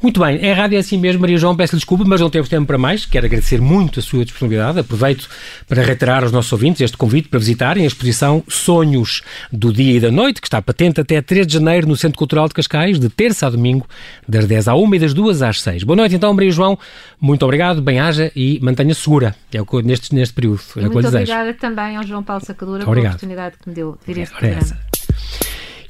Muito 0.00 0.20
bem, 0.20 0.38
é 0.40 0.52
rádio 0.52 0.76
é 0.76 0.78
assim 0.78 0.96
mesmo, 0.96 1.20
Maria 1.20 1.36
João, 1.36 1.56
peço 1.56 1.74
desculpa, 1.74 2.04
mas 2.06 2.20
não 2.20 2.30
temos 2.30 2.48
tempo 2.48 2.66
para 2.66 2.78
mais. 2.78 3.04
Quero 3.04 3.26
agradecer 3.26 3.60
muito 3.60 3.98
a 3.98 4.02
sua 4.02 4.24
disponibilidade. 4.24 4.78
Aproveito 4.78 5.28
para 5.66 5.82
reiterar 5.82 6.22
aos 6.22 6.30
nossos 6.30 6.52
ouvintes 6.52 6.80
este 6.80 6.96
convite 6.96 7.28
para 7.28 7.40
visitarem 7.40 7.82
a 7.82 7.86
exposição 7.86 8.44
Sonhos 8.48 9.22
do 9.52 9.72
Dia 9.72 9.96
e 9.96 10.00
da 10.00 10.12
Noite, 10.12 10.40
que 10.40 10.46
está 10.46 10.62
patente 10.62 11.00
até 11.00 11.20
3 11.20 11.46
de 11.46 11.54
janeiro 11.54 11.88
no 11.88 11.96
Centro 11.96 12.16
Cultural 12.16 12.46
de 12.46 12.54
Cascais, 12.54 13.00
de 13.00 13.08
terça 13.08 13.48
a 13.48 13.50
domingo, 13.50 13.88
das 14.26 14.46
10 14.46 14.68
à 14.68 14.76
1 14.76 14.94
e 14.94 14.98
das 15.00 15.12
2 15.12 15.42
às 15.42 15.60
6. 15.62 15.82
Boa 15.82 15.96
noite 15.96 16.14
então, 16.14 16.32
Maria 16.32 16.52
João. 16.52 16.78
Muito 17.20 17.44
obrigado, 17.44 17.82
bem-haja 17.82 18.30
e 18.36 18.60
mantenha 18.62 18.94
segura. 18.94 19.34
É 19.52 19.60
o 19.60 19.66
que 19.66 19.82
neste, 19.82 20.14
neste 20.14 20.32
período. 20.32 20.60
É 20.76 20.82
muito 20.82 21.08
obrigada 21.08 21.52
também 21.54 21.96
ao 21.96 22.06
João 22.06 22.22
Paulo 22.22 22.44
Sacadura 22.44 22.84
pela 22.84 23.00
oportunidade 23.00 23.56
que 23.60 23.68
me 23.68 23.74
deu 23.74 23.98
de 24.00 24.14
vir 24.14 24.20
a 24.20 24.22
este 24.22 24.36
programa. 24.36 24.87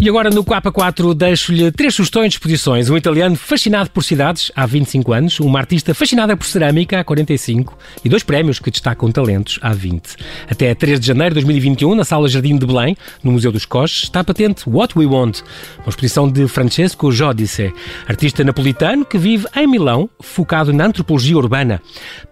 E 0.01 0.09
agora 0.09 0.31
no 0.31 0.45
Quapa 0.45 0.71
4 0.71 1.13
deixo-lhe 1.13 1.73
três 1.73 1.93
sugestões 1.93 2.29
de 2.29 2.37
exposições. 2.37 2.89
Um 2.89 2.97
italiano 2.97 3.35
fascinado 3.35 3.91
por 3.91 4.05
cidades 4.05 4.53
há 4.55 4.65
25 4.65 5.13
anos, 5.13 5.41
uma 5.41 5.59
artista 5.59 5.93
fascinada 5.93 6.37
por 6.37 6.47
cerâmica 6.47 7.01
há 7.01 7.03
45 7.03 7.77
e 8.05 8.09
dois 8.09 8.23
prémios 8.23 8.61
que 8.61 8.71
destacam 8.71 9.11
talentos 9.11 9.59
há 9.61 9.73
20. 9.73 10.15
Até 10.49 10.73
3 10.73 11.01
de 11.01 11.07
janeiro 11.09 11.35
de 11.35 11.41
2021, 11.41 11.97
na 11.97 12.05
Sala 12.05 12.29
Jardim 12.29 12.57
de 12.57 12.65
Belém, 12.65 12.97
no 13.25 13.33
Museu 13.33 13.51
dos 13.51 13.65
Coches, 13.65 14.05
está 14.05 14.23
patente 14.23 14.71
What 14.71 14.97
We 14.97 15.05
Want, 15.05 15.41
uma 15.79 15.89
exposição 15.89 16.31
de 16.31 16.47
Francesco 16.47 17.11
Giodice, 17.11 17.73
artista 18.07 18.45
napolitano 18.45 19.05
que 19.05 19.19
vive 19.19 19.49
em 19.57 19.67
Milão, 19.67 20.09
focado 20.21 20.73
na 20.73 20.87
antropologia 20.87 21.37
urbana. 21.37 21.83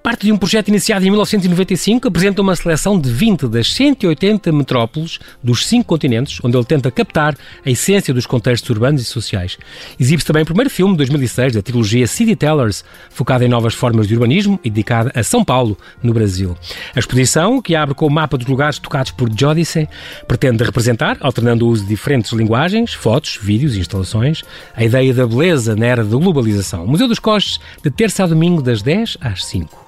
Parte 0.04 0.26
de 0.26 0.30
um 0.30 0.38
projeto 0.38 0.68
iniciado 0.68 1.04
em 1.04 1.10
1995, 1.10 2.06
apresenta 2.06 2.42
uma 2.42 2.54
seleção 2.54 2.96
de 2.96 3.10
20 3.10 3.48
das 3.48 3.74
180 3.74 4.52
metrópoles 4.52 5.18
dos 5.42 5.66
cinco 5.66 5.88
continentes, 5.88 6.38
onde 6.44 6.56
ele 6.56 6.64
tenta 6.64 6.92
captar 6.92 7.36
a 7.64 7.70
essência 7.70 8.12
dos 8.12 8.26
contextos 8.26 8.68
urbanos 8.70 9.02
e 9.02 9.04
sociais. 9.04 9.58
Exibe-se 9.98 10.26
também 10.26 10.42
o 10.42 10.46
primeiro 10.46 10.70
filme, 10.70 10.92
de 10.92 10.98
2006, 10.98 11.54
da 11.54 11.62
trilogia 11.62 12.06
City 12.06 12.36
Tellers, 12.36 12.84
focada 13.10 13.44
em 13.44 13.48
novas 13.48 13.74
formas 13.74 14.06
de 14.06 14.14
urbanismo 14.14 14.58
e 14.62 14.70
dedicada 14.70 15.12
a 15.14 15.22
São 15.22 15.44
Paulo, 15.44 15.76
no 16.02 16.12
Brasil. 16.12 16.56
A 16.94 16.98
exposição, 16.98 17.60
que 17.60 17.74
abre 17.74 17.94
com 17.94 18.06
o 18.06 18.10
mapa 18.10 18.36
dos 18.36 18.46
lugares 18.46 18.78
tocados 18.78 19.12
por 19.12 19.30
Jodice, 19.36 19.88
pretende 20.26 20.62
representar, 20.64 21.16
alternando 21.20 21.66
o 21.66 21.70
uso 21.70 21.82
de 21.82 21.88
diferentes 21.88 22.32
linguagens, 22.32 22.92
fotos, 22.92 23.38
vídeos 23.40 23.76
e 23.76 23.80
instalações, 23.80 24.42
a 24.74 24.84
ideia 24.84 25.12
da 25.12 25.26
beleza 25.26 25.74
na 25.74 25.86
era 25.86 26.04
da 26.04 26.16
globalização. 26.16 26.84
O 26.84 26.88
Museu 26.88 27.08
dos 27.08 27.18
Costes, 27.18 27.60
de 27.82 27.90
terça 27.90 28.24
a 28.24 28.26
domingo, 28.26 28.62
das 28.62 28.82
10 28.82 29.18
às 29.20 29.44
5. 29.44 29.85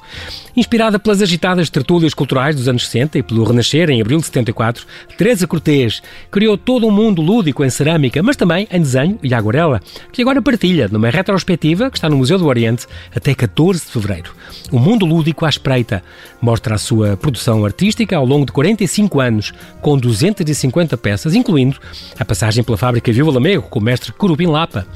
Inspirada 0.57 0.99
pelas 0.99 1.23
agitadas 1.23 1.71
tertúlias 1.71 2.14
culturais 2.14 2.57
dos 2.57 2.68
anos 2.68 2.87
60 2.87 3.18
e 3.18 3.23
pelo 3.23 3.44
Renascer 3.44 3.90
em 3.90 4.01
abril 4.01 4.18
de 4.18 4.27
74, 4.27 4.87
Teresa 5.16 5.47
Cortês 5.47 6.03
criou 6.31 6.57
todo 6.57 6.87
um 6.87 6.90
mundo 6.90 7.23
lúdico 7.23 7.64
em 7.64 7.71
cerâmica, 7.71 8.23
mas 8.23 8.37
também 8.37 8.66
em 8.71 8.81
desenho 8.81 9.18
e 9.23 9.33
aguarela, 9.33 9.81
que 10.12 10.23
agora 10.23 10.42
partilha 10.42 10.88
numa 10.88 11.11
retrospectiva 11.11 11.90
que 11.90 11.97
está 11.97 12.09
no 12.09 12.16
Museu 12.16 12.38
do 12.38 12.47
Oriente 12.47 12.87
até 13.14 13.35
14 13.35 13.87
de 13.87 13.92
fevereiro. 13.92 14.33
O 14.73 14.79
mundo 14.79 15.07
lúdico 15.07 15.44
à 15.44 15.49
espreita 15.49 16.03
mostra 16.40 16.75
a 16.75 16.79
sua 16.79 17.16
produção 17.16 17.64
artística 17.64 18.16
ao 18.16 18.25
longo 18.25 18.47
de 18.47 18.53
45 18.53 19.21
anos, 19.21 19.53
com 19.81 19.97
250 19.97 20.97
peças, 20.97 21.35
incluindo 21.35 21.77
a 22.18 22.25
passagem 22.25 22.64
pela 22.64 22.77
fábrica 22.77 23.12
Viva 23.12 23.31
Lamego 23.31 23.62
com 23.62 23.79
o 23.79 23.83
mestre 23.83 24.12
Curupim 24.12 24.47
Lapa. 24.47 24.87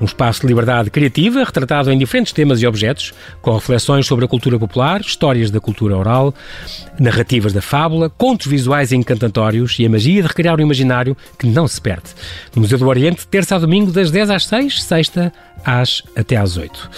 Um 0.00 0.04
espaço 0.04 0.42
de 0.42 0.46
liberdade 0.46 0.90
criativa, 0.90 1.44
retratado 1.44 1.90
em 1.90 1.98
diferentes 1.98 2.32
temas 2.32 2.60
e 2.60 2.66
objetos, 2.66 3.14
com 3.40 3.54
reflexões 3.54 4.06
sobre 4.06 4.24
a 4.24 4.28
cultura 4.28 4.55
popular, 4.58 5.00
histórias 5.00 5.50
da 5.50 5.60
cultura 5.60 5.96
oral, 5.96 6.34
narrativas 6.98 7.52
da 7.52 7.62
fábula, 7.62 8.10
contos 8.10 8.46
visuais 8.46 8.92
encantatórios 8.92 9.78
e 9.78 9.86
a 9.86 9.90
magia 9.90 10.22
de 10.22 10.28
recriar 10.28 10.58
o 10.58 10.62
imaginário 10.62 11.16
que 11.38 11.46
não 11.46 11.66
se 11.66 11.80
perde. 11.80 12.10
No 12.54 12.62
Museu 12.62 12.78
do 12.78 12.86
Oriente, 12.86 13.26
terça 13.26 13.56
a 13.56 13.58
domingo, 13.58 13.92
das 13.92 14.10
10 14.10 14.30
às 14.30 14.46
6, 14.46 14.82
sexta 14.82 15.32
às, 15.64 16.02
até 16.14 16.36
às 16.36 16.56
8. 16.56 16.90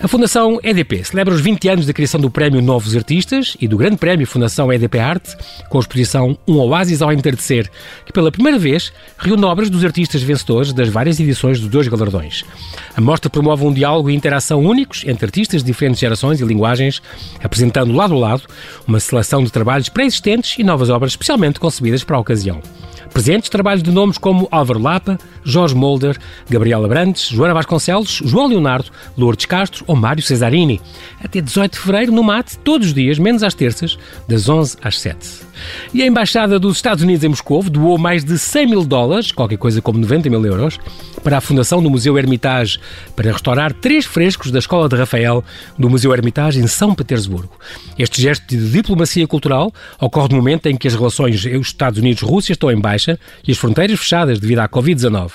A 0.00 0.08
Fundação 0.08 0.58
EDP 0.62 1.04
celebra 1.04 1.34
os 1.34 1.40
20 1.40 1.68
anos 1.68 1.86
da 1.86 1.92
criação 1.92 2.20
do 2.20 2.30
Prémio 2.30 2.62
Novos 2.62 2.96
Artistas 2.96 3.56
e 3.60 3.68
do 3.68 3.76
Grande 3.76 3.96
Prémio 3.96 4.26
Fundação 4.26 4.72
EDP 4.72 4.98
Arte, 4.98 5.36
com 5.68 5.78
a 5.78 5.80
exposição 5.80 6.38
Um 6.46 6.58
Oásis 6.58 7.02
ao 7.02 7.12
Entardecer, 7.12 7.70
que 8.04 8.12
pela 8.12 8.32
primeira 8.32 8.58
vez 8.58 8.92
reúne 9.18 9.44
obras 9.44 9.68
dos 9.68 9.84
artistas 9.84 10.22
vencedores 10.22 10.72
das 10.72 10.88
várias 10.88 11.20
edições 11.20 11.60
dos 11.60 11.68
dois 11.68 11.88
galardões. 11.88 12.44
A 12.96 13.00
mostra 13.00 13.28
promove 13.28 13.64
um 13.64 13.72
diálogo 13.72 14.10
e 14.10 14.14
interação 14.14 14.60
únicos 14.60 15.04
entre 15.06 15.26
artistas 15.26 15.62
de 15.62 15.66
diferentes 15.66 16.00
gerações 16.00 16.40
e 16.40 16.44
linguagens, 16.44 16.95
apresentando 17.42 17.92
lado 17.92 18.14
a 18.14 18.18
lado 18.18 18.42
uma 18.86 19.00
seleção 19.00 19.42
de 19.42 19.50
trabalhos 19.50 19.88
pré-existentes 19.88 20.58
e 20.58 20.64
novas 20.64 20.90
obras 20.90 21.12
especialmente 21.12 21.60
concebidas 21.60 22.04
para 22.04 22.16
a 22.16 22.20
ocasião. 22.20 22.60
Presentes 23.12 23.48
trabalhos 23.48 23.82
de 23.82 23.90
nomes 23.90 24.18
como 24.18 24.46
Álvaro 24.50 24.78
Lapa, 24.78 25.18
Jorge 25.42 25.74
Molder, 25.74 26.18
Gabriela 26.50 26.86
Brandes, 26.86 27.28
Joana 27.28 27.54
Vasconcelos, 27.54 28.20
João 28.22 28.48
Leonardo, 28.48 28.90
Lourdes 29.16 29.46
Castro 29.46 29.84
ou 29.86 29.96
Mário 29.96 30.22
Cesarini. 30.22 30.82
Até 31.22 31.40
18 31.40 31.72
de 31.72 31.78
fevereiro 31.78 32.12
no 32.12 32.22
MAT, 32.22 32.56
todos 32.62 32.88
os 32.88 32.94
dias, 32.94 33.18
menos 33.18 33.42
às 33.42 33.54
terças, 33.54 33.98
das 34.28 34.48
11 34.48 34.76
às 34.82 34.98
7. 34.98 35.45
E 35.92 36.02
a 36.02 36.06
Embaixada 36.06 36.58
dos 36.58 36.76
Estados 36.76 37.02
Unidos 37.02 37.24
em 37.24 37.28
Moscou 37.28 37.62
doou 37.64 37.98
mais 37.98 38.24
de 38.24 38.38
100 38.38 38.66
mil 38.66 38.84
dólares, 38.84 39.32
qualquer 39.32 39.56
coisa 39.56 39.80
como 39.80 39.98
90 39.98 40.30
mil 40.30 40.44
euros, 40.44 40.78
para 41.22 41.38
a 41.38 41.40
fundação 41.40 41.82
do 41.82 41.90
Museu 41.90 42.16
Hermitage, 42.16 42.78
para 43.14 43.32
restaurar 43.32 43.72
três 43.72 44.04
frescos 44.04 44.50
da 44.50 44.58
Escola 44.58 44.88
de 44.88 44.96
Rafael 44.96 45.44
do 45.78 45.90
Museu 45.90 46.12
Hermitage 46.12 46.60
em 46.60 46.66
São 46.66 46.94
Petersburgo. 46.94 47.58
Este 47.98 48.20
gesto 48.20 48.46
de 48.46 48.70
diplomacia 48.70 49.26
cultural 49.26 49.72
ocorre 50.00 50.28
no 50.30 50.36
momento 50.36 50.66
em 50.66 50.76
que 50.76 50.86
as 50.86 50.94
relações 50.94 51.44
entre 51.44 51.58
os 51.58 51.68
Estados 51.68 51.98
Unidos-Rússia 51.98 52.52
estão 52.52 52.70
em 52.70 52.80
baixa 52.80 53.18
e 53.46 53.52
as 53.52 53.58
fronteiras 53.58 53.98
fechadas 53.98 54.38
devido 54.38 54.60
à 54.60 54.68
Covid-19. 54.68 55.32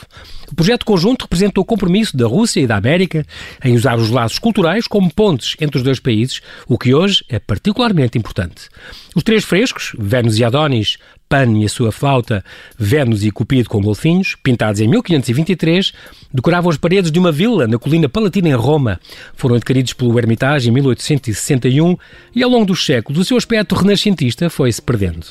O 0.52 0.56
projeto 0.56 0.86
conjunto 0.86 1.24
representa 1.24 1.62
o 1.62 1.66
compromisso 1.66 2.18
da 2.18 2.28
Rússia 2.28 2.60
e 2.60 2.68
da 2.68 2.76
América 2.76 3.26
em 3.64 3.76
usar 3.76 3.98
os 3.98 4.10
laços 4.10 4.38
culturais 4.38 4.86
como 4.86 5.14
pontes 5.14 5.56
entre 5.62 5.78
os 5.78 5.84
dois 5.84 6.00
países, 6.00 6.42
o 6.68 6.78
que 6.78 6.94
hoje 6.94 7.24
é 7.30 7.40
particularmente 7.40 8.18
importante. 8.18 8.68
Os 9.16 9.24
três 9.24 9.46
frescos, 9.46 9.94
Vênus 9.98 10.38
e 10.38 10.44
Adonis, 10.44 10.98
Pan 11.32 11.58
e 11.58 11.64
a 11.64 11.70
sua 11.70 11.94
flauta, 11.94 12.44
Vênus 12.78 13.24
e 13.24 13.32
Cupido 13.32 13.70
com 13.70 13.82
golfinhos, 13.82 14.36
pintados 14.44 14.82
em 14.82 14.88
1523, 14.90 15.94
decoravam 16.34 16.70
as 16.70 16.76
paredes 16.76 17.10
de 17.10 17.18
uma 17.18 17.32
vila 17.32 17.66
na 17.68 17.80
colina 17.80 18.10
Palatina 18.10 18.50
em 18.50 18.54
Roma. 18.54 19.00
Foram 19.34 19.56
adquiridos 19.56 19.94
pelo 19.94 20.20
Hermitage 20.20 20.68
em 20.68 20.74
1861 20.74 21.96
e 22.36 22.44
ao 22.44 22.50
longo 22.50 22.66
dos 22.66 22.86
séculos 22.86 23.22
o 23.22 23.24
seu 23.24 23.38
aspecto 23.38 23.76
renascentista 23.76 24.50
foi-se 24.50 24.82
perdendo. 24.82 25.28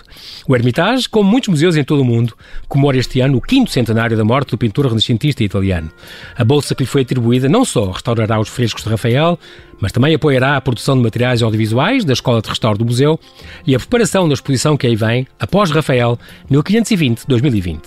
O 0.49 0.57
Hermitage, 0.57 1.07
como 1.07 1.29
muitos 1.29 1.51
museus 1.51 1.77
em 1.77 1.85
todo 1.85 2.01
o 2.01 2.05
mundo, 2.05 2.35
comemora 2.67 2.97
este 2.97 3.21
ano 3.21 3.37
o 3.37 3.43
quinto 3.43 3.71
centenário 3.71 4.17
da 4.17 4.25
morte 4.25 4.53
do 4.53 4.59
pintor 4.59 4.87
renascentista 4.87 5.45
italiano. 5.45 5.91
A 6.35 6.45
bolsa 6.45 6.75
que 6.75 6.83
lhe 6.83 6.89
foi 6.89 7.03
atribuída 7.03 7.47
não 7.47 7.63
só 7.63 7.91
restaurará 7.91 8.41
os 8.41 8.49
frescos 8.49 8.83
de 8.83 8.89
Rafael, 8.89 9.39
mas 9.81 9.93
também 9.93 10.15
apoiará 10.15 10.57
a 10.57 10.61
produção 10.61 10.97
de 10.97 11.03
materiais 11.03 11.43
audiovisuais 11.43 12.05
da 12.05 12.13
Escola 12.13 12.43
de 12.43 12.49
Restauro 12.49 12.79
do 12.79 12.85
Museu 12.85 13.19
e 13.67 13.75
a 13.75 13.79
preparação 13.79 14.29
da 14.29 14.35
exposição 14.35 14.77
que 14.77 14.87
aí 14.87 14.95
vem, 14.95 15.27
após 15.39 15.71
Rafael, 15.91 16.19
1520-2020. 16.51 17.81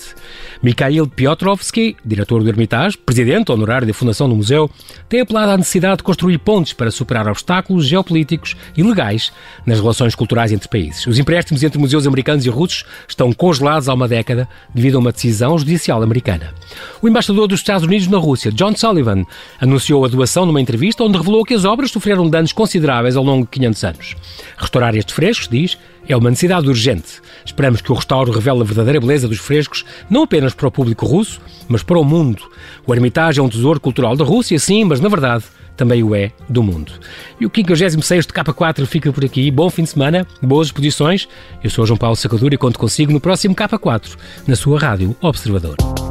Mikhail 0.62 1.08
Piotrowski, 1.08 1.96
diretor 2.06 2.44
do 2.44 2.50
Hermitage, 2.50 2.98
presidente 2.98 3.52
honorário 3.52 3.88
da 3.88 3.94
Fundação 3.94 4.28
do 4.28 4.36
Museu, 4.36 4.70
tem 5.08 5.22
apelado 5.22 5.52
à 5.52 5.58
necessidade 5.58 5.98
de 5.98 6.04
construir 6.04 6.38
pontes 6.38 6.74
para 6.74 6.92
superar 6.92 7.28
obstáculos 7.28 7.86
geopolíticos 7.86 8.56
e 8.76 8.84
legais 8.84 9.32
nas 9.66 9.80
relações 9.80 10.16
culturais 10.16 10.52
entre 10.52 10.68
países. 10.68 11.08
Os 11.08 11.18
empréstimos 11.18 11.64
entre 11.64 11.80
museus 11.80 12.06
americanos 12.06 12.46
e 12.46 12.50
russos 12.50 12.86
estão 13.08 13.32
congelados 13.32 13.88
há 13.88 13.94
uma 13.94 14.08
década 14.08 14.48
devido 14.74 14.96
a 14.96 15.00
uma 15.00 15.12
decisão 15.12 15.58
judicial 15.58 16.04
americana. 16.04 16.54
O 17.02 17.08
embaixador 17.08 17.48
dos 17.48 17.60
Estados 17.60 17.86
Unidos 17.86 18.08
na 18.08 18.18
Rússia, 18.18 18.52
John 18.52 18.76
Sullivan, 18.76 19.24
anunciou 19.60 20.04
a 20.04 20.10
doação 20.10 20.46
numa 20.46 20.62
entrevista 20.62 21.04
onde 21.04 21.18
revelou 21.18 21.46
que 21.46 21.54
as 21.54 21.64
obras 21.64 21.92
sofreram 21.92 22.30
danos 22.30 22.52
consideráveis 22.52 23.16
ao 23.16 23.24
longo 23.24 23.44
de 23.44 23.52
500 23.52 23.84
anos. 23.84 24.16
Restaurar 24.58 24.96
estes 24.96 25.16
frescos, 25.16 25.48
diz, 25.48 25.78
é 26.08 26.16
uma 26.16 26.30
necessidade 26.30 26.68
urgente. 26.68 27.22
Esperamos 27.46 27.82
que 27.82 27.92
o 27.92 27.96
restauro 27.96 28.32
revele 28.32 28.62
a 28.62 28.64
verdadeira 28.64 29.00
beleza 29.00 29.28
dos 29.28 29.40
frescos, 29.40 29.86
não 30.10 30.24
apenas 30.24 30.54
para 30.54 30.68
o 30.68 30.72
público 30.72 31.06
russo, 31.06 31.42
mas 31.68 31.84
para 31.84 32.00
o 32.00 32.04
mundo. 32.04 32.44
O 32.86 32.94
Hermitage 32.94 33.40
é 33.40 33.44
um 33.44 33.50
tesouro 33.50 33.80
cultural 33.80 34.16
da 34.16 34.24
Rússia, 34.24 34.58
sim, 34.60 34.84
mas 34.84 35.00
na 35.00 35.10
verdade 35.10 35.46
também 35.76 36.04
o 36.04 36.16
é 36.16 36.32
do 36.48 36.62
mundo. 36.62 36.92
E 37.40 37.46
o 37.46 37.52
56 37.54 38.28
de 38.28 38.34
K4 38.34 38.86
fica 38.86 39.12
por 39.12 39.26
aqui. 39.26 39.50
Bom 39.50 39.70
fim 39.70 39.84
de 39.84 39.90
semana, 39.90 40.26
boas 40.42 40.68
exposições. 40.68 41.28
Eu 41.64 41.70
sou 41.70 41.86
João 41.86 41.98
Paulo 41.98 42.16
Sacadura 42.16 42.54
e 42.54 42.58
conto 42.58 42.80
consigo 42.80 43.12
no 43.12 43.20
próximo 43.20 43.56
K4, 43.56 44.16
na 44.48 44.56
sua 44.56 44.80
rádio 44.80 45.16
Observador. 45.22 46.03